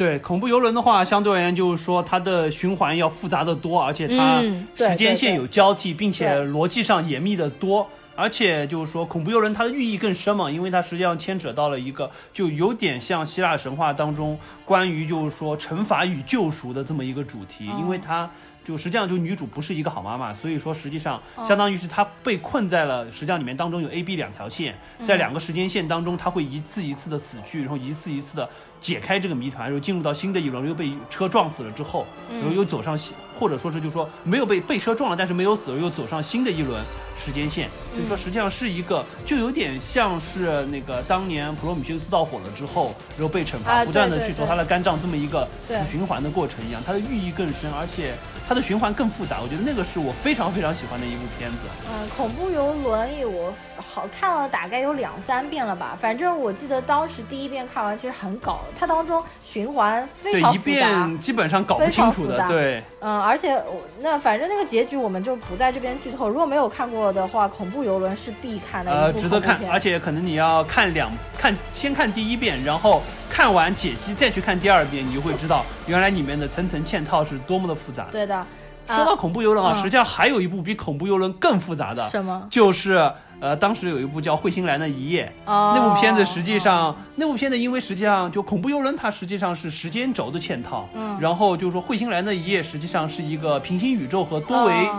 [0.00, 4.40] 对，恐怖游轮的话，相对而言就是说它的循环要复杂的多，而且它
[4.74, 7.86] 时间线有交替，并且逻辑上严密的多。
[8.16, 18.30] 而且就是说，恐怖游轮它的寓意更深嘛，因为它实际上牵扯到了一个，就有点像希腊神话当中关于就是说惩罚与救赎的这么一个主题，因为它。
[18.62, 28.48] 就实际上就女主不是一个好妈妈，所以说实际上相当于是她被困在了实际上里面当中有 A、B 两条线，在两个时间线当中，她会一次一次的死去，然后一次一次的
[28.80, 36.82] 解开这个谜团，然后进入到新的一轮，又被车撞死了之后，然后又走上新，或者说是就说没有被被车撞了，但是没有死，又走上新的一轮
[37.18, 48.14] 时间线，所以说实际上是一个就有点像是那个当年普罗米修斯到火了之后，然后被惩罚，不断的去啄他的肝脏这么一个死循环的过程一样，它的寓意更深，而且。
[48.48, 51.58] 它的循环更复杂，我觉得那个是我非常非常喜欢的一部片子。
[51.88, 62.46] 嗯，恐怖游轮我好看了大概有两三遍了吧，反正我记得当时第一遍看完其实很搞，它当中循环非常复杂，一遍基本上搞不清楚的。
[62.48, 66.28] 对，嗯，而且我那反正那个结局我们就不在这边剧透。
[66.28, 78.06] 如果没有看过的话，恐怖游轮是必看的呃，值得看，而且可能你要看两看，先看第一遍，然后看完解析再去看第二遍，你就会知道原来里面的层层嵌套是多么的复杂。
[78.10, 78.46] 对的。
[78.94, 82.46] 说到恐怖游轮啊，实际上还有一部比恐怖游轮更复杂的，什么？
[82.50, 94.90] 就是呃，当时有一部叫《彗星来的一夜》，那部片子实际上，那部片子因为实际上就恐怖游轮，它实际上是时间轴的嵌套，嗯，然后就是说《彗星来的一夜》实际上是一个平行宇宙和多维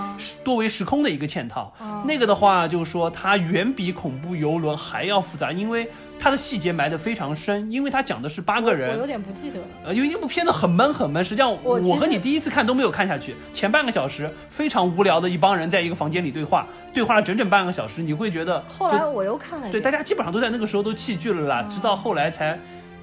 [0.44, 1.72] 多维时空的一个嵌套，
[2.04, 5.88] 那个的话就是说它远比恐怖游轮还要复杂，因为。
[6.24, 8.92] 它的细节埋得非常深，因为它讲的是八个人。
[8.92, 9.66] 我有点不记得了。
[9.86, 13.36] 呃，因为那部片子很闷很闷，实际上我和你第一次看都没有看下去。
[13.56, 18.64] 前半个小时非常无聊的一帮人在一个房间里对话，对话了整整半个小时，你会觉得。
[18.70, 19.68] 后来我又看了。
[19.72, 22.56] 对，大家基本上都在那个时候都弃剧了啦，直到后来才，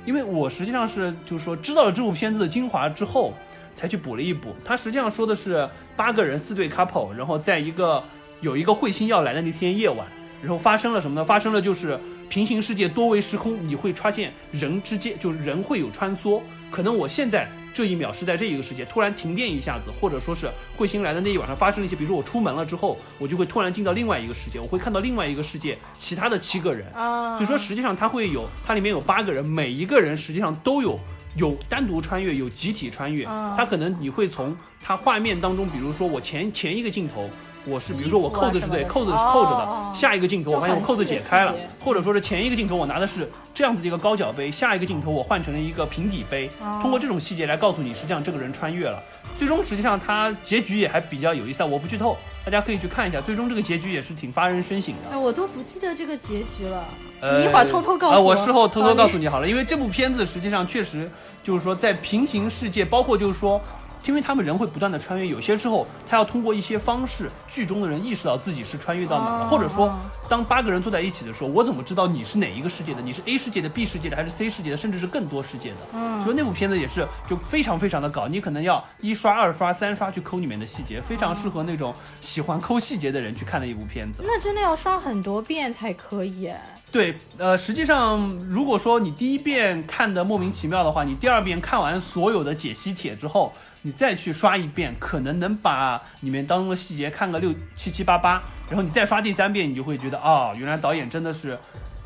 [0.04, 3.34] 因为我实际上是就是说知道了这部片子的精华之后，
[3.74, 4.54] 才去补了一补。
[4.64, 8.00] 它实际上说的是八个人四对 couple，然后在一个
[8.40, 10.06] 有一个彗星要来的那天夜晚，
[10.40, 11.24] 然后发生了什么呢？
[11.24, 11.98] 发生了就是。
[12.28, 16.40] 平行世界多维时空，你会发现人之间就人会有穿梭。
[16.70, 26.86] 可能我现在这一秒是在这一个世界，突然停电一下子，或者说是彗星来的那一晚上发生了一些，比如说我出门了之后，我就会突然进到另外一个世界，我会看到另外一个世界其他的七个人。
[26.92, 31.00] 啊，所以说实际上它会有，它里面有八个人，每一个人实际上都有
[31.36, 33.24] 有单独穿越，有集体穿越。
[33.24, 37.30] 它可能你会从它画面当中，比如说我前前一个镜头。
[37.68, 39.94] 我是比如说我扣子是对，扣子是扣着的。
[39.94, 46.50] 下一个镜头我发现我扣子解开了，或者说是前一个镜头我拿的是这样子的一个高脚杯，下一个镜头我换成了一个平底杯。
[46.80, 49.02] 通过这种细节来告诉你，实际上这个人穿越了。
[49.36, 53.20] 最终实际上他结局也还比较有意思，我不剧透，大家可以去看一下。
[53.20, 55.10] 最终这个结局也是挺发人深省的。
[55.12, 56.84] 哎，我都不记得这个结局了，
[57.20, 58.30] 你一会儿偷偷告诉我。
[58.30, 61.08] 我事后偷偷告诉你好了，因为这部片子实际上确实
[61.42, 63.60] 就是说在平行世界，包括就是说。
[64.06, 69.94] 因为他们人会不断的穿越，有些时候他要通过一些方式，剧中的人意识到自己是穿越到哪了，或者说，
[70.28, 73.02] 当八个人坐在一起的时候，我怎么知道你是哪一个世界的？
[73.02, 75.76] 你是 A 世界的、B 世界的，还是 C 世界的，甚至是更多世界的？
[75.92, 84.22] 嗯，所以那部片子也是就非常非常的搞，你可能要一刷、二刷、三刷去抠里面的细节，非常适合那种喜欢抠细节的人去看的一部片子。
[84.24, 86.50] 那真的要刷很多遍才可以。
[86.90, 93.52] 对，呃，实际上，如果说你第一遍看的莫名其妙的话，你第二遍看完所有的解析帖之后，
[93.88, 101.58] 你再去刷一遍，可能能把里面当中的细节看个六七七八八，然后你再刷第三遍，你就会觉得，哦，原来导演真的是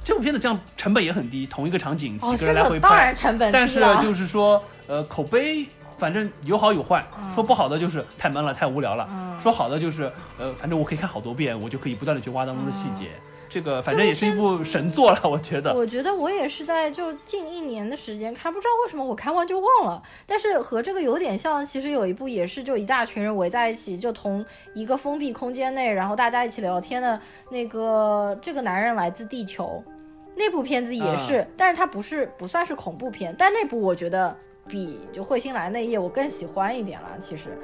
[0.05, 5.67] 这部片子这样成本也很低，同一个场景几个人来回拍，当然成本但是就是说，呃，口碑
[5.99, 9.09] 反正有好有坏，说不好的就是太闷了，太无聊了，
[9.43, 13.11] 说好的就是，呃，反正我可以看好多遍，我就可以不断的去挖当中的细节。
[13.53, 15.75] 这个反正也是一部神作了，我觉得。
[15.75, 20.03] 我觉得我也是在就近一年的时间看，不知道为什么我看完就忘了。
[20.27, 29.85] 但是和这个有点像，其实有一部也是就一大群人围在一起，就同一个封闭空间内，然后大家一起聊天的那个这个男人来自地球，
[30.35, 34.35] 那部片子也是，但是它不是不算是恐怖片，但那部我觉得
[34.67, 37.59] 比就彗星来那夜我更喜欢一点了，其实。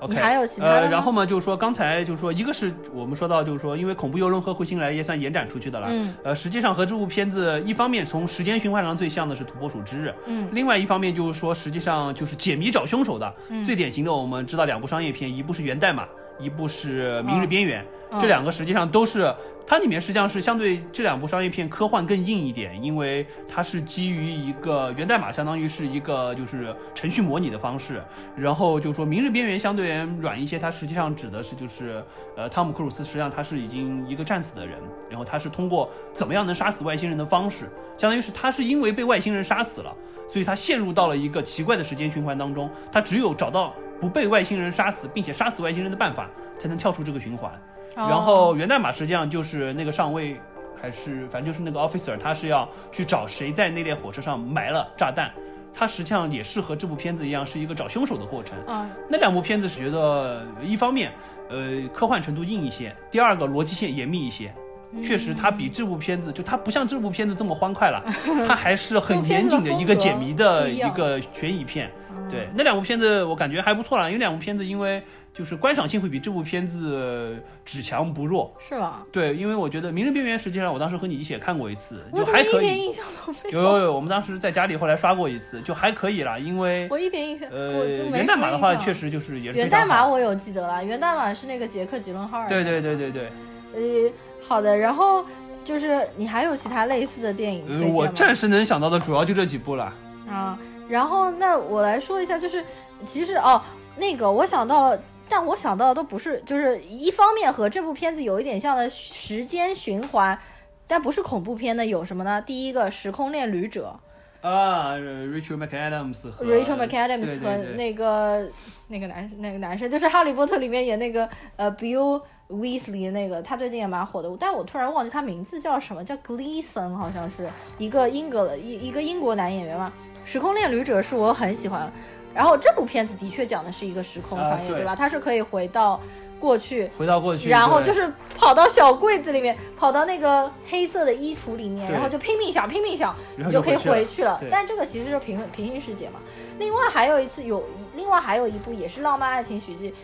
[0.00, 5.88] OK，你还有其他的呃，然后嘛，就是说刚才就是说，一个是我们说到就是说，因为恐怖游轮和彗星来也算延展出去的了。
[5.90, 6.14] 嗯。
[6.22, 13.34] 呃，实际上和这部片子一方面从时间循环上最像的是《土拨鼠之日》，嗯另外一方面就是说，实际上就是解谜找凶手的。
[13.48, 16.04] 嗯最典型的我们知道两部商业片，一部是《源代码》，
[16.38, 18.20] 一部是《明日边缘》嗯。
[18.20, 19.34] 这两个实际上都是
[19.66, 28.02] 它里面实际上是相对这两部商业片科幻更硬一点，因为它是基于一个源代码，相当于是一个就是程序模拟的方式，
[28.36, 32.04] 然后就说《明日边缘》相对软一些，它实际上指的是就是
[32.36, 39.90] 呃汤姆克鲁斯实际上他是已经一个战死的人，然后他是通过怎么样能杀死外星人的方式，相当于是他是因为被外星人杀死了，
[40.28, 46.28] 所以他陷入到了一个奇怪的时间循环当中，他只有找到不被外星人杀死，并且杀死外星人的办法，
[46.58, 47.52] 才能跳出这个循环。
[47.96, 50.40] 然哦后源代码实际上就是那个上尉，
[50.80, 55.30] 还是反正就是那个 officer，他是要去找谁在那列火车上埋了炸弹。
[55.72, 58.56] 他实际上也是和这部片子一样，是一个找凶手的过程。
[58.68, 61.12] 嗯那两部片子是觉得一方面，
[61.48, 64.54] 呃，科幻程度硬一些；第二个逻辑线严密一些。
[65.02, 68.02] 确实，它比这部片子就它不像这部片子这么欢快了，
[68.46, 71.90] 它还是很严谨的一个解谜的一个悬疑片。
[72.30, 75.02] 对，那两部片子我感觉还不错啦，因为两部片子因为
[75.32, 78.54] 就是观赏性会比这部片子只强不弱。
[78.58, 79.02] 是吗？
[79.12, 82.60] 对，因为我觉得《名人边缘》实际上我当时和你一起也看过一次，就还可以。
[82.60, 83.60] 点印象都没有？
[83.60, 86.38] 有有有，我们当时在家里后来刷过一次，就还可以啦。
[86.38, 92.48] 因为我一点印象，呃源代码的话确实就是也是源代码我有记得了，源代码是那个杰克吉伦哈尔。
[92.48, 93.28] 对对对对对，
[93.74, 94.12] 呃，
[94.46, 95.24] 好的，然后
[95.64, 99.92] 就是你还有其他类似的电影呃，我暂时能想到的主要就这几部了。
[100.28, 102.62] 啊，然后那我来说一下，就是
[103.06, 103.60] 其实哦，
[103.96, 104.96] 那个我想到，
[105.28, 110.38] 但我想到的都不是，就是一方面和这部片子有一点像的时间循环，
[110.86, 112.40] 但不是恐怖片的有什么呢？
[112.42, 113.98] 第一个《时空恋旅者
[114.42, 118.46] 啊，Rachel McAdams 和 Rachel McAdams 和那个
[118.88, 129.92] 那个男那个男生，就是《哈利波特》里面演那个呃 Bill Weasley 的那个，他最近也蛮火的，但我突然忘记他名字叫什么，叫 Gleason，好像是一个英格的一一个英国男演员嘛。
[130.30, 131.90] 《时空恋旅者》是我很喜欢，
[132.34, 134.96] 然后这部片子的确讲的是一个时空穿越，啊对对吧？
[134.96, 136.00] 它是可以回到
[136.40, 136.90] 过去。
[136.98, 144.40] 回到过去，然后就是跑到小柜子里面，跑到那个黑色的衣橱里面，然后就拼命想，拼命想，你就可以回去了。
[144.50, 146.20] 但这个其实是平平行世界嘛。
[146.58, 147.62] 另外还有一次有，
[147.94, 149.94] 另外还有一部也是浪漫爱情喜剧，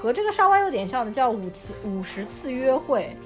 [0.00, 3.16] 和这个稍微有点像的，叫五次五十次约会。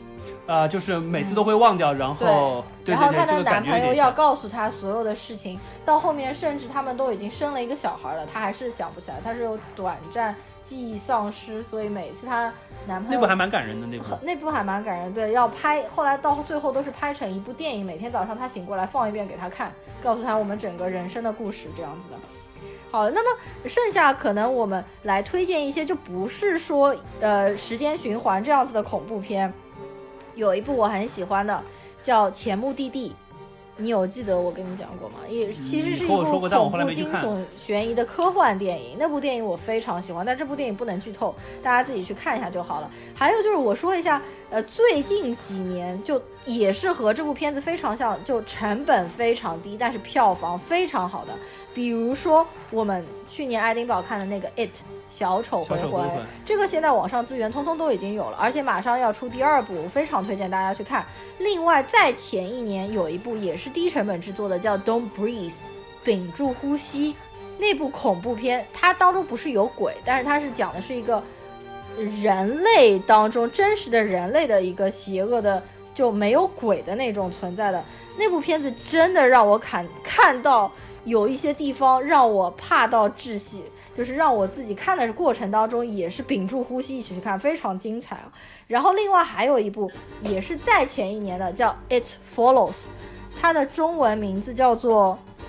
[0.46, 3.92] 啊，就是每次都会忘掉，然后对然后她的男朋友。
[3.92, 10.34] 要告诉她所有的事情，到后面甚至他们都已经生了一个小孩了，她还是想不起来，她是有短暂
[10.64, 12.50] 记忆丧失，所以每次她
[12.86, 19.70] 男朋友那部还蛮感人的那部很，那部还蛮感人，对，要拍，后来到最后都是拍成一部电影，每天早上她醒过来放一遍给她看，
[20.02, 22.18] 告诉她我们整个人生的故事这样子的。
[22.94, 29.52] 好，那么剩下可能我们来推荐一些，就不是说呃时间循环这样子的恐怖片，
[30.36, 31.60] 有一部我很喜欢的
[32.04, 33.08] 叫《前目的地》。
[33.76, 35.16] 你有记得我跟你讲过吗？
[35.28, 36.48] 也其实是一部恐怖、
[36.92, 38.96] 惊悚、悬疑的科幻电影。
[38.96, 42.88] 那部电影我非常喜欢，但这部电影不能剧透，大家自己去看一下就好了。
[43.12, 51.36] 还有就是我说一下，呃，最近几年就也是和这部片子非常像，就成本非常低，但是票房非常好的。
[51.74, 54.70] 比如说我们去年爱丁堡看的那个《It》
[55.08, 56.08] 小丑回魂
[56.46, 61.04] 这个现在网上资源通通都已经有了，而且马上要出第二部，我非常推荐大家去看。
[61.38, 65.50] 另外，在前一年有一部也是低成本制作的，叫《Don't Breathe》，
[66.04, 67.14] 屏住呼吸。
[67.58, 71.22] 那部恐怖片，它当中不是有鬼，但是它是讲的是一个
[71.96, 75.62] 人类当中真实的人类的一个邪恶的，
[75.94, 77.82] 就没有鬼的那种存在的。
[78.16, 80.70] 那部片子真的让我看看到
[81.04, 88.32] 有一些地方让我怕到窒息，就是让我自己看的过程当中也是屏住呼吸一起去看，非常精彩啊。
[88.66, 89.90] 然后另外还有一部
[90.22, 92.72] 也是在前一年的，叫《It Follows》，
[93.40, 95.18] 它的中文名字叫做《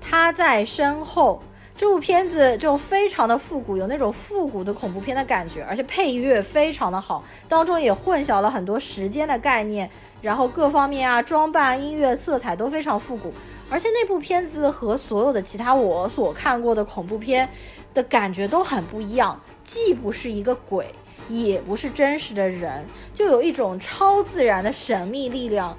[0.00, 1.42] 他在身后》。
[1.74, 13.32] 这部片子就非常的复古，有那种复古的恐怖片的感觉，而且配乐非常的好，当中也混淆了很多时间的概念，然后各方面啊，装扮、音乐、色彩都非常复古。
[13.72, 17.48] 而且那部片子和所有的其他我所看过的恐怖片
[17.94, 20.94] 的感觉都很不一样，既不是一个鬼，
[21.26, 25.74] 也不是真实的人，就有一种超自然的神秘力量。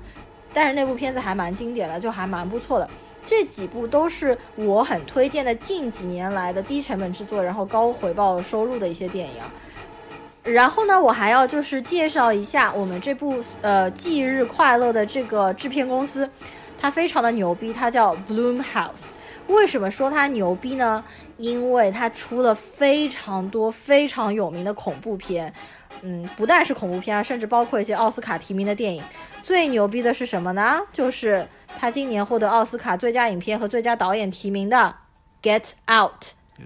[0.52, 2.89] 但是那部片子还蛮经典的，就还蛮不错的。
[3.26, 9.36] 这几部都是我很推荐的近几年来的低成本制作，然后高回报收入的一些电影。
[10.44, 16.30] 然后呢，我还要就是介绍一下我们这部呃《忌日快乐》的这个制片公司，
[16.84, 19.06] 它非常的牛逼，它叫 Bloomhouse。
[19.48, 21.02] 为什么说它牛逼呢？
[21.38, 25.54] 因为它出了非常多非常有名的恐怖片，
[26.02, 29.02] 嗯，不但是恐怖片，甚至包括一些奥斯卡提名的电影。
[29.42, 30.82] 最牛逼的是什么呢？
[30.92, 31.48] 就是
[31.80, 34.94] 它今年获得奥斯卡最佳影片和最佳导演提名的
[35.42, 36.22] 《Get Out》。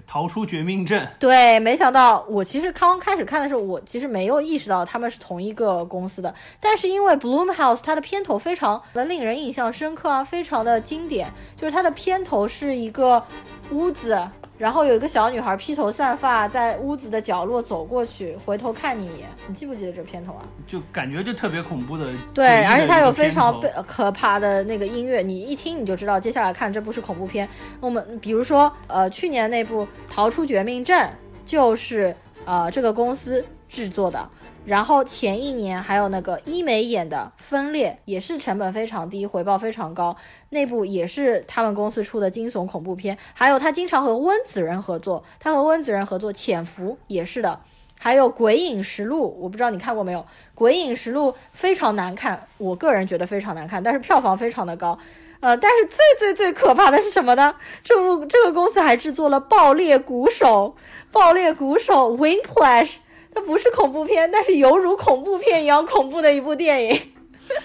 [0.05, 1.07] 逃出绝命镇。
[1.19, 6.33] 对，没想到我其实刚开始看的时候，我其实没有意识到他们是同一个公司的。
[6.59, 13.23] 但是因为 Bloomhouse 它的片头非常的令人印象深刻啊，非常的经典，就是它的片头是一个
[13.71, 14.27] 屋子。
[14.57, 19.27] 然后有一个小女孩披头散发在屋子的角落走过去，回头看你一眼。
[19.47, 20.41] 你记不记得这片头啊？
[20.67, 22.07] 就感觉就特别恐怖的。
[22.33, 27.47] 对，而且它有非常被可怕的那个音乐，你一听你就知道接下来看这部是恐怖片。
[27.79, 31.07] 我们比如说，呃，去年那部《逃出绝命镇》
[31.45, 34.27] 就是呃这个公司制作的。
[34.67, 40.13] 然后前一年还有那个伊美演的《分裂》，也是成本非常低，回报非常高，
[40.49, 43.17] 那部也是他们公司出的惊悚恐怖片。
[43.33, 47.61] 还有他经常和温子仁合作，他和温子仁合作《潜伏》也是的。
[47.97, 50.19] 还有《鬼影实录》，我不知道你看过没有，
[50.53, 54.99] 《鬼影实录》非常难看，我个人觉得非常难看，但是票房非常的高。
[55.39, 57.55] 呃，但是最最最可怕的是什么呢？
[57.85, 60.75] 这部这个公司还制作了《爆裂鼓手》，
[61.13, 62.95] 《爆裂鼓手》Wingplash。
[63.37, 66.99] 它不是恐怖片，但是犹如恐怖片一样恐怖的一部电影。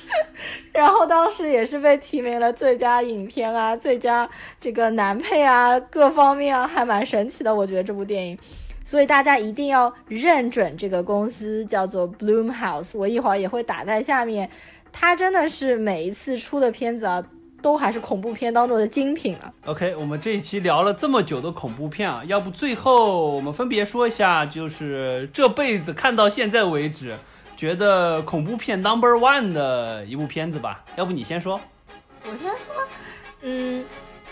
[0.71, 4.29] 然后当时也是被提名了最佳影片啊、最佳
[4.61, 7.55] 这个男配啊，各方面啊还蛮神奇的。
[7.55, 8.39] 我觉得这部电影，
[8.85, 14.51] 所以大家一定要认准这个公司叫做 Bloomhouse，我一会儿也会打在下面。
[14.93, 17.25] 它真的是每一次出的片子啊。
[17.63, 19.51] 都还是恐怖片当中的精品啊。
[19.67, 27.17] OK，我们这一期聊了这么久的恐怖片啊，要不最后我们分别说一下，就是这辈子看到现在为止，
[27.57, 30.85] 觉得恐怖片 Number One 的一部片子吧。
[30.97, 31.61] 要不你先说？
[32.25, 32.85] 我先说。
[33.43, 33.85] 嗯，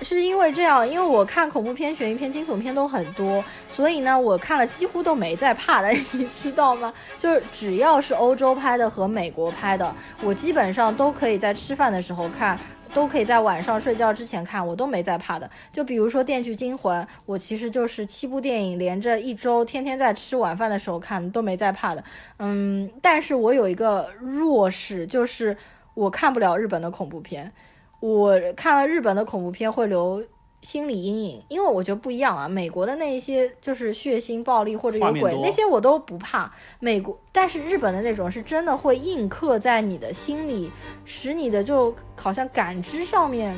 [0.03, 6.93] 是因为这样，因为我看恐怖片、悬疑片、惊悚片都很多，所以呢，我看了几乎都没在怕的， 你知道吗？
[7.19, 12.59] 就是只要是欧洲拍的和美国拍的，我基本上都可以在吃饭的时候看。
[12.93, 15.49] 都可以在晚上睡觉之前看，我都没在怕的。
[15.73, 22.05] 就比如说《电锯惊魂》，我其实就是七部电影连着一周，天天在吃晚饭的时候看，都没在怕的。
[22.39, 25.57] 嗯，但是我有一个弱势，就是
[25.95, 27.53] 我看不了日本的恐怖片，
[28.01, 30.23] 我看了日本的恐怖片会留。
[30.63, 32.49] 心理阴影，因为我觉得不一样啊。
[32.49, 36.53] 美国的那一些就是血腥、暴力或者有鬼那些我都不怕。
[36.79, 40.71] 美国，但是日本的那种是真的会印刻在你的心里，
[41.05, 43.57] 使你的就好像感知上面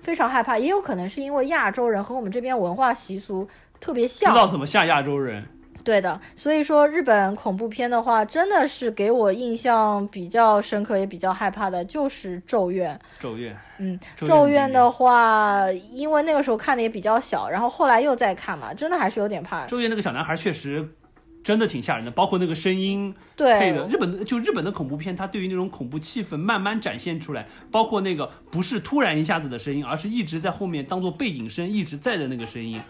[0.00, 0.58] 非常害怕。
[0.58, 3.46] 也有可能是因为亚洲人和我们这边文化习俗
[3.78, 5.46] 特别像，知道怎么吓亚洲人。
[5.84, 12.94] 对的，所以说日本恐怖片的话，真的是给我印象比较深刻，也比较害怕的，就是《咒怨》。
[13.22, 19.66] 咒怨，嗯，咒怨的话，因为那个时候看的也比较小，然后后来又在看嘛，真的还是有点怕。
[19.66, 20.88] 咒怨那个小男孩确实。
[21.44, 23.84] 真的挺吓人的，包括那个声音对配的。
[23.88, 32.80] 日本的就日本的恐怖片，它对于那种恐怖气氛慢慢展现出来，包括那个不是突然一下子的声音，而是一直在后面当做背景声一直在的那个声音，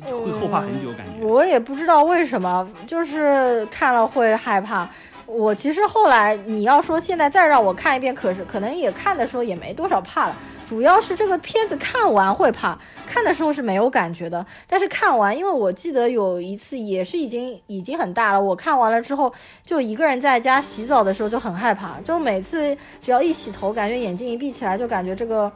[0.00, 1.26] 会后怕很久感觉。
[1.26, 4.88] 我也不知道为什么，就是看了会害怕。
[5.26, 10.36] 我其实后来你要说现在再让我看一遍，可是可能也看的时候也没多少怕了。
[10.66, 14.44] 主要是这个片子看完会怕，看的时候是没有感觉的。
[14.66, 19.30] 但是看完，因为我记得有一次也是已经已经很大了，我看完了之后
[19.64, 25.50] 就一个人在家洗澡的时候就很害怕，就每次只要一洗头，感觉眼睛一闭起来，就感觉这个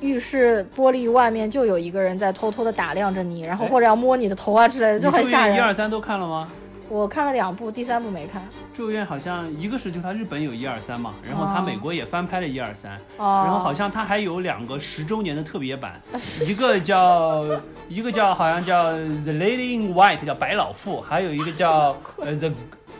[0.00, 5.56] 浴室玻璃外面就有一个人在偷偷的打量着你，然后或者要摸你的头啊之类的，就很吓人。
[5.56, 6.48] 一二三都看了吗？
[6.90, 8.42] 我看了两部，第三部没看。
[8.74, 16.00] 咒怨好像一个是就它日本有一二三嘛，然后它美国也翻拍了一二三，然后好像它还有两个十周年的特别版，
[16.46, 17.42] 一个叫
[17.88, 22.50] 一个叫好像叫 The Lady in White 叫白老妇，还有一个叫 呃 The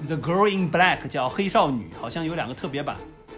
[0.07, 2.97] The Girl in Black 叫黑少女，好像有两个特别版。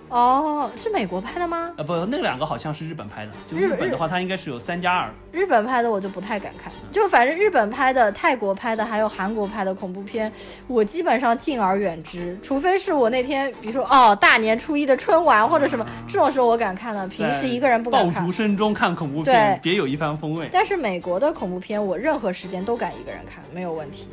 [0.08, 1.72] 哦，是美国拍的吗？
[1.76, 3.32] 呃，不，那两个好像是日本拍的。
[3.50, 5.10] 就日本的话，它应该是有三加二。
[5.32, 10.32] 日本拍的我就不太敢看，就反正日本拍的、泰国拍的，还有韩国拍的恐怖片，
[10.68, 12.38] 我基本上敬而远之。
[12.40, 18.14] 除非是我那天，比如说哦，大年初一的春晚或者什么这种时候我敢看的，平时一个人不敢看。
[18.14, 20.48] 爆竹声中看恐怖片，别有一番风味。
[20.52, 24.08] 但是美国的恐怖片，我任何时间都敢一个人看，没有问题。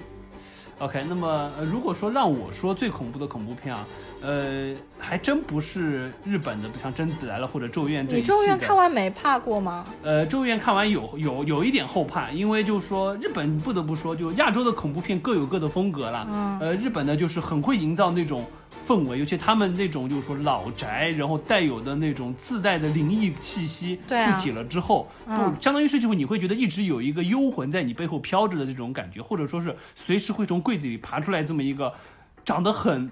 [0.79, 3.85] OK，那么呃如果说让我说最恐怖的恐怖片啊，
[4.23, 9.85] 呃，还真不是日本的，像《贞子来了》或者《咒怨》这一你咒怨看完没怕过吗？
[10.01, 16.25] 呃，《咒怨》看完有有有一点后怕，因为就是说日本不得不说，就亚洲的恐怖片各有各的风格啦。
[16.29, 18.45] 嗯呃，日本呢就是很会营造那种
[18.85, 31.93] 氛围，尤其他们那种就是说老宅，然后带有的那种自带的灵异气息对啊附体了之后，嗯就相当于是就会你会觉得一直有一个幽魂在你背后飘着的这种感觉，或者说是随时会从柜子里爬出来这么一个
[32.45, 33.11] 长得很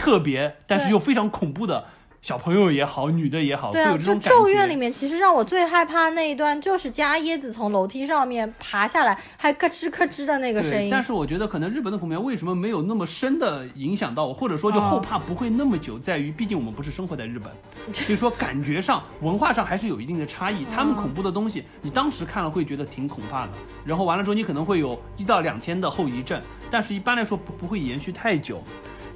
[0.00, 1.84] 特别，但是又非常恐怖的
[2.22, 10.90] 小朋友也好，女的也好，对啊，就咒怨里面，其实让我最害怕那一段就是加椰子从楼梯上面爬下来，还咯吱咯吱的那个声，音。
[10.90, 17.50] 但是我觉得可能日本的恐怖片为什么没有那么深的影响到我，或者说就哦后怕不会那么久，在于毕竟我们不是生活在日本，
[17.94, 20.66] 所 以说感觉上文化上还是有一定的差异。
[20.74, 26.38] 他们恐怖的东西，你当时看了会觉得挺恐怕的，然后完了之后你可能会有一到两天的后遗症，
[26.70, 28.62] 但是一般来说不不会延续太久。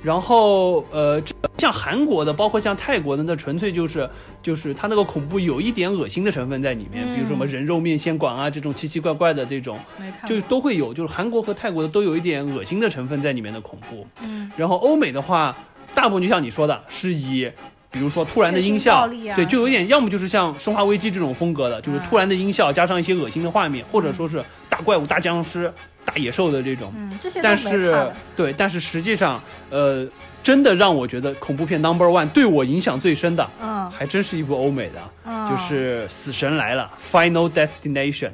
[0.04, 4.08] 然后呃，这像韩国的，包括像泰国的，那纯粹就是
[4.42, 9.78] 就是它那个恐怖有一点恶心的成分在里面，比如说什么嗯人肉面线馆啊这种奇奇怪怪的这种。
[10.26, 14.06] 就都会有，就是韩国和泰国的都有一点恶心的成分在里面的恐怖。
[14.22, 15.56] 嗯，然后欧美的话，
[15.94, 17.50] 大部分就像你说的，是以
[17.90, 25.72] 比如说突然的音效，啊对，就有点要么就是像《生化危机》这种风格的，就是突然的音效加上一些恶心的画面，或者说是大怪物、大僵尸、
[26.04, 26.92] 大野兽的这种。
[26.96, 28.12] 嗯，这些都但是。
[28.36, 30.06] 对，但是实际上，呃，
[30.42, 35.00] 真的让我觉得恐怖片 Number One 对我影响最深的，嗯还真是一部欧美的。
[35.24, 38.32] 嗯，就是《死神来了》（Final Destination）。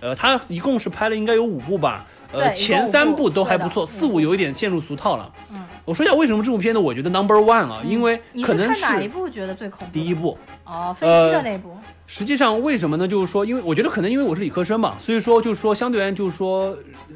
[0.00, 2.06] 呃，它一共是拍了应该有五部吧。
[2.32, 5.30] 呃，前三部部都还不错，四五有一点陷入俗套了。
[5.52, 9.92] 嗯，我说一下为什么这部片子我觉得 Number One 啊，因为你可能是哪一部觉得最恐怖？
[9.92, 10.14] 第一。
[10.14, 10.38] 部。
[10.64, 11.76] 哦，飞机的那部。
[12.06, 13.06] 实际上为什么呢？
[13.06, 16.74] 就是说，因为我觉得可能因为我是理科生嘛，所以说就是说相对而言就是说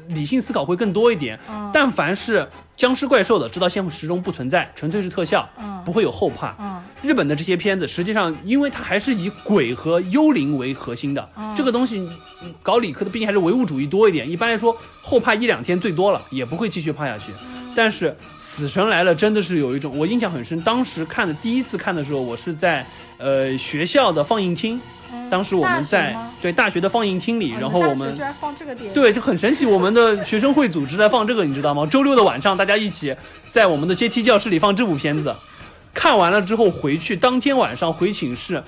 [0.09, 1.39] 理性思考会更多一点。
[1.49, 6.55] 嗯但凡是僵尸怪兽的，知道现实中不存在，纯粹是特效，嗯不会有后怕。
[6.59, 11.99] 嗯日本的这些片子，实际上因为它还是以鬼和幽灵为核心的，嗯这个东西
[12.41, 14.29] 嗯搞理科的毕竟还是唯物主义多一点。
[14.29, 17.31] 一般来说，后怕一两天最多了，也不会继续怕下去。
[17.43, 20.59] 嗯但是《死神来了》真的是有一种，我印象很深。
[20.61, 22.83] 当时看的第一次看的时候，我是在
[23.19, 24.81] 呃学校的放映厅，嗯
[25.29, 28.93] 当时我们在吗对大学的放映厅里，哦然后我们居然放这个电影。
[28.93, 29.65] 对，就很神奇。
[29.65, 31.85] 我们的学生会组织在放这个，你知道吗？
[31.85, 33.15] 周六的晚上，大家一起
[33.49, 35.35] 在我们的阶梯教室里放这部片子，
[35.93, 38.63] 看完了之后回去，当天晚上回寝室，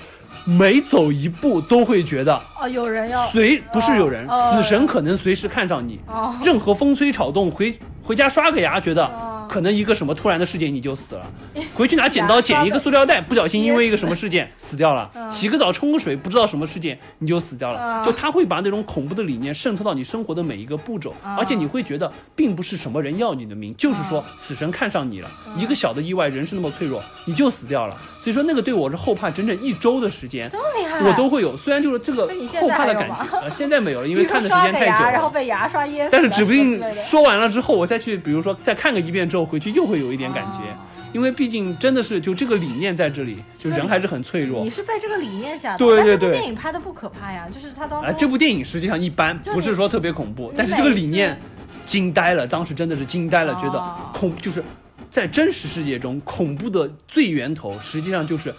[0.45, 3.27] 每走一步都会觉得哦，有人要。
[3.27, 7.77] 随不是有人，哦死神可能随时看上你，哦任何风吹草动，回
[8.09, 9.35] 回家刷个牙，觉得哦。
[9.47, 11.25] 可能一个什么突然的事件你就死了，
[11.73, 15.31] 回去拿剪刀剪一个塑料袋，不小心因为一个什么事件死掉了，嗯。
[15.31, 18.05] 洗个澡冲个水，不知道什么事件你就死掉了，嗯。
[18.05, 21.35] 就他会把那种恐怖的理念渗透到你生活的每一个步骤，嗯。
[21.35, 25.59] 而且你会觉得并不是什么人要你的命，就是说死神看上你了，嗯。
[25.59, 30.57] 一个小的意外，人是那么脆弱，你就死掉了，所以说那个对我是后怕整整一周的时间这。
[30.57, 30.99] 么厉害。
[31.07, 32.27] 我都会有，虽然就是这个
[32.61, 35.29] 后怕的感觉，呃，现在没有了，因为看的时间太久然后。
[35.29, 36.09] 被牙刷噎死。
[36.11, 44.63] 但是指不定说完了之后，我再去，比如说再看个一遍之后，回去又会有一点感觉，哦因为毕竟真的是就这个理念在这里，就人还是很脆弱。
[44.63, 44.69] 你。
[44.69, 46.29] 是被这个理念吓到，对对对。
[46.29, 51.41] 电影拍的不可怕呀，就是他当中啊，这部电影实际上一般，不是说特别恐怖，但是这个理念
[51.83, 54.63] 惊呆了，当时真的是惊呆了，觉得哦恐就是
[55.09, 58.53] 在真实世界中恐怖的最源头，实际上就是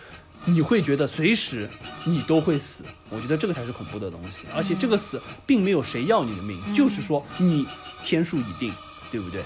[0.44, 1.70] 你会觉得随时
[2.04, 2.82] 你都会死。
[3.10, 6.74] 我觉得这个才是恐怖的东西，而且这个死并没有谁要你的命，嗯。
[6.74, 7.64] 就是说你
[8.02, 8.72] 天数已定，
[9.10, 9.42] 对不对？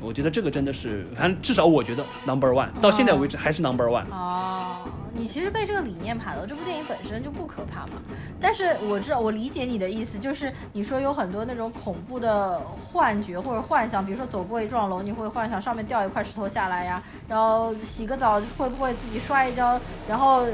[0.00, 4.04] 我觉得这个真的是，反正至少我觉得 number one，到现在为止还是 number one。
[4.10, 4.78] 哦，
[5.12, 8.00] 你其实被这个理念拍了，这部电影本身就不可怕嘛。
[8.40, 19.78] 但是我知道，我理解你的意思，就是你说有很多那种恐怖的幻觉或者幻想，比如说走过一幢楼，你会幻想上面掉一块石头下来呀，然后洗个澡会不会自己摔一跤，
[20.08, 20.46] 然后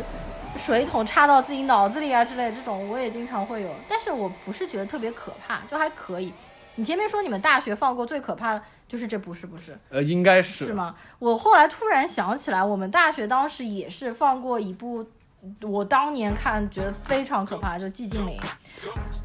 [0.56, 3.68] 水桶插到自己脑子里啊之类的，这种我也经常会有。
[3.88, 6.32] 但是我不是觉得特别可怕，就还可以。
[6.76, 9.76] 你前面说你们大学放过最可怕的就是这不，是不是？
[9.90, 10.94] 呃，应该是是吗？
[11.18, 15.06] 我后来突然想起来，我们大学当时也是放过一部，
[15.62, 18.38] 我当年看觉得非常可怕，就《寂静岭》。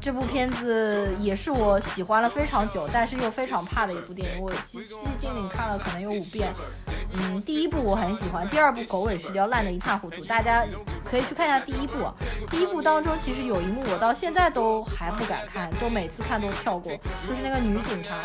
[0.00, 4.42] 这部片子也是我喜欢了非常久，但是又非常怕的一部电影。
[4.42, 4.86] 我《寂
[5.18, 6.52] 静岭》看了可能有五遍。
[7.12, 10.22] 嗯，第一部我很喜欢，第二部狗尾续貂，烂得一塌糊涂。
[10.24, 10.64] 大家
[11.04, 12.10] 可以去看一下第一部。
[12.50, 16.92] 第一部当中其实有一幕我到现在都还不敢看，都每次看都跳过，
[17.26, 18.20] 就是那个女警察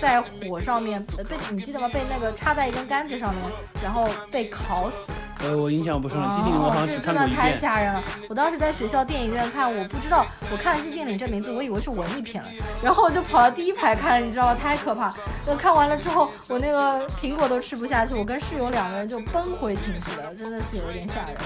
[0.00, 1.88] 在火上面呃被你记得吗？
[1.88, 3.44] 被那个插在一根杆子上面，
[3.82, 4.96] 然后被烤死。
[5.44, 7.56] 呃，我印象不深了，寂静岭我好像只看过一遍这真的太。
[7.64, 8.02] 吓人了！
[8.28, 12.50] 我当时在学校电影院看，我不知道，我看了《寂静岭》这名字，我以为是文艺片了，
[12.82, 14.56] 然后我就跑到第一排看，你知道吗？
[14.60, 15.12] 太可怕！
[15.46, 21.36] 我看完了之后，我那个苹果都吃不下去，我跟室友两个人就奔回寝室了，真的是有点吓人。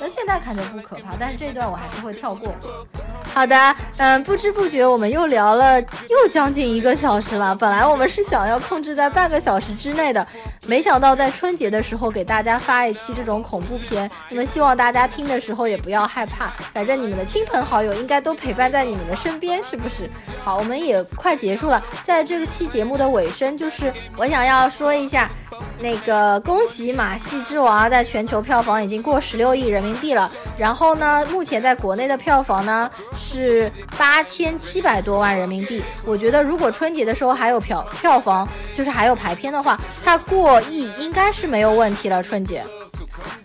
[0.00, 2.52] 但现在看就不可怕，但是这一段我还是会跳过。
[3.32, 7.54] 好的，嗯，不知不觉我们又聊了又将近一个小时了。
[7.54, 10.26] 本来我们是想要控制在半个小时之内的，
[10.66, 14.10] 没想到在春节的时候给大家发一期这种恐怖片。
[14.28, 20.10] 那么希望大家听的时候也不要害怕，反正你们的亲朋好友应该都陪伴在你们的身边，是不是？
[20.42, 25.28] 好，我们也快结束了，在这个期节目的尾声，就是我想要说一下。
[25.78, 30.30] 那个恭喜《马戏之王》，在全球票房已经过十六亿人民币了。
[30.58, 35.82] 然后呢，目前在国内的票房呢是八千七百多万人民币。
[36.06, 42.22] 我觉得如果春节的时候还有票票房，就是还有排片的话，它过亿应该是没有问题了。
[42.22, 42.62] 春节。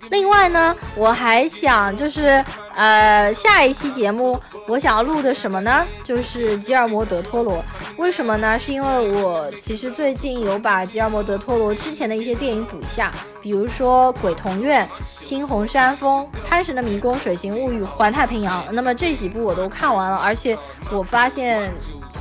[0.09, 2.43] 另外呢，我还想就是
[2.75, 5.85] 呃，下一期节目我想要录的什么呢？
[6.03, 7.63] 就是吉尔摩·德托罗。
[7.97, 8.57] 为什么呢？
[8.59, 13.11] 是因为我其实最近有把吉尔摩·德托罗之前的一些电影补一下，
[13.41, 14.85] 比如说《鬼童院》
[15.27, 18.63] 《猩红山峰》《潘神的迷宫》《水形物语》《环太平洋》。
[18.71, 20.57] 那么这几部我都看完了，而且
[20.91, 21.73] 我发现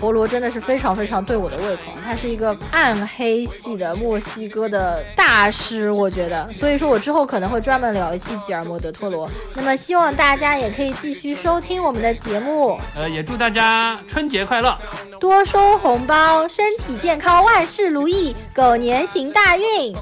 [0.05, 1.83] 陀螺真的是非常非常对我的胃口。
[2.05, 6.53] 他是一个暗黑系的墨西哥的大师，我觉得。
[6.53, 9.27] 所以说我之后可能会专门聊一期吉尔莫·德托罗。
[9.55, 12.79] 那么希望大家也可以继续收听我们的节目。
[12.95, 14.77] 呃，也祝大家春节快乐。
[15.19, 19.95] 多收红包，身体健康，万事如意，狗年行大运。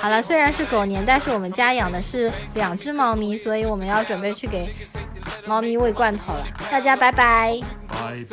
[0.00, 4.74] 好了，虽然是狗年，但是我们家养的是两只猫咪，所以我们要准备去给
[5.44, 6.46] 猫咪喂罐头了。
[6.70, 7.60] 大家拜拜。
[7.88, 8.24] 拜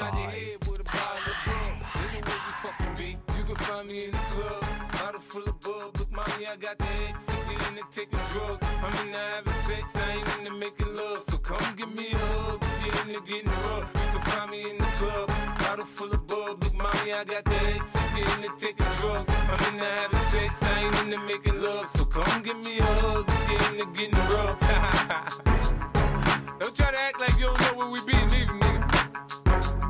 [19.77, 20.14] 拜。
[20.63, 24.59] I ain't into making love, so come give me a hug Get into getting rough.
[26.59, 28.81] don't try to act like you don't know where we be, nigga, nigga.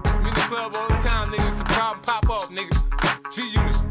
[0.05, 1.47] I'm in the club all the time, nigga.
[1.47, 2.73] It's a problem, pop off, nigga.
[3.31, 3.84] G-Unit.